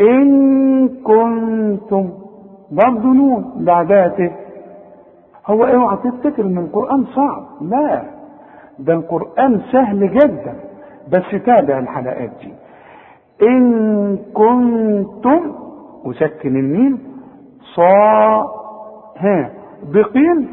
[0.00, 2.10] إن كنتم
[2.72, 4.32] برضه نون بعدها ت.
[5.46, 7.46] هو اوعى تفتكر إن القرآن صعب.
[7.60, 8.02] لا.
[8.78, 10.56] ده القرآن سهل جدا.
[11.12, 12.52] بس تابع الحلقات دي.
[13.42, 15.52] إن كنتم
[16.04, 16.98] وسكن الميم
[17.74, 18.42] صا
[19.18, 19.50] ها
[19.92, 20.52] بقين.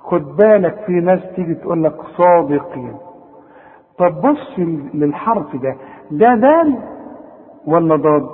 [0.00, 2.94] خد بالك في ناس تيجي تقول لك صادقين.
[3.98, 4.58] طب بص
[4.94, 5.76] للحرف ده.
[6.10, 6.78] ده دال
[7.66, 8.26] ولا ضاد؟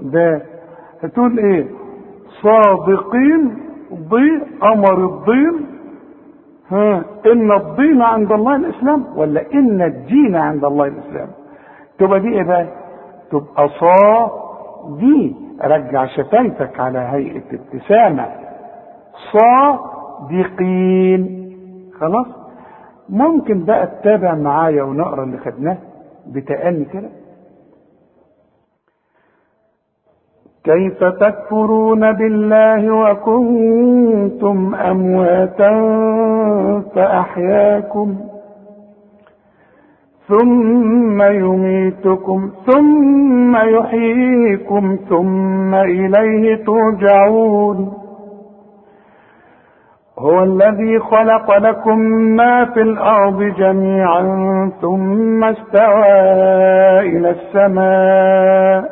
[0.00, 0.42] ده.
[1.02, 1.66] هتقول إيه؟
[2.42, 3.58] صادقين.
[3.94, 5.66] ضي أمر الضين
[6.70, 11.28] ها إن الدين عند الله الإسلام ولا إن الدين عند الله الإسلام؟
[11.98, 12.66] تبقى دي إيه بقى؟
[13.30, 14.30] تبقى صا
[14.98, 15.34] دي
[15.64, 18.28] رجع شفايفك على هيئة ابتسامة.
[20.30, 21.52] صادقين
[22.00, 22.26] خلاص؟
[23.08, 25.76] ممكن بقى تتابع معايا ونقرأ اللي خدناه؟
[26.26, 27.08] بتأني كده؟
[30.64, 35.72] كيف تكفرون بالله وكنتم أمواتا
[36.94, 38.14] فأحياكم
[40.28, 47.92] ثم يميتكم ثم يحييكم ثم إليه ترجعون
[50.18, 51.98] هو الذي خلق لكم
[52.36, 54.22] ما في الأرض جميعا
[54.82, 56.04] ثم استوى
[57.00, 58.91] إلى السماء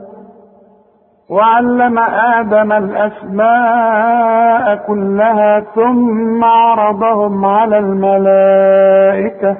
[1.31, 1.99] وعلم
[2.39, 9.55] آدم الأسماء كلها ثم عرضهم على الملائكة.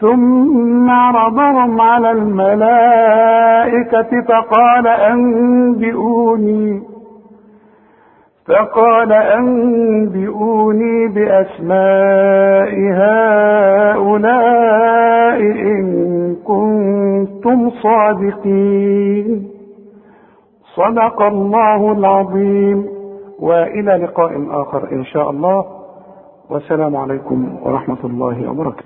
[0.00, 6.82] ثم عرضهم على الملائكة فقال أنبئوني.
[8.48, 12.70] فقال أنبئوني بأسماء
[13.92, 19.55] هؤلاء إن كنتم صادقين.
[20.76, 22.88] صدق الله العظيم.
[23.40, 25.64] وإلى لقاء آخر إن شاء الله.
[26.50, 28.74] والسلام عليكم ورحمة الله وبركاته.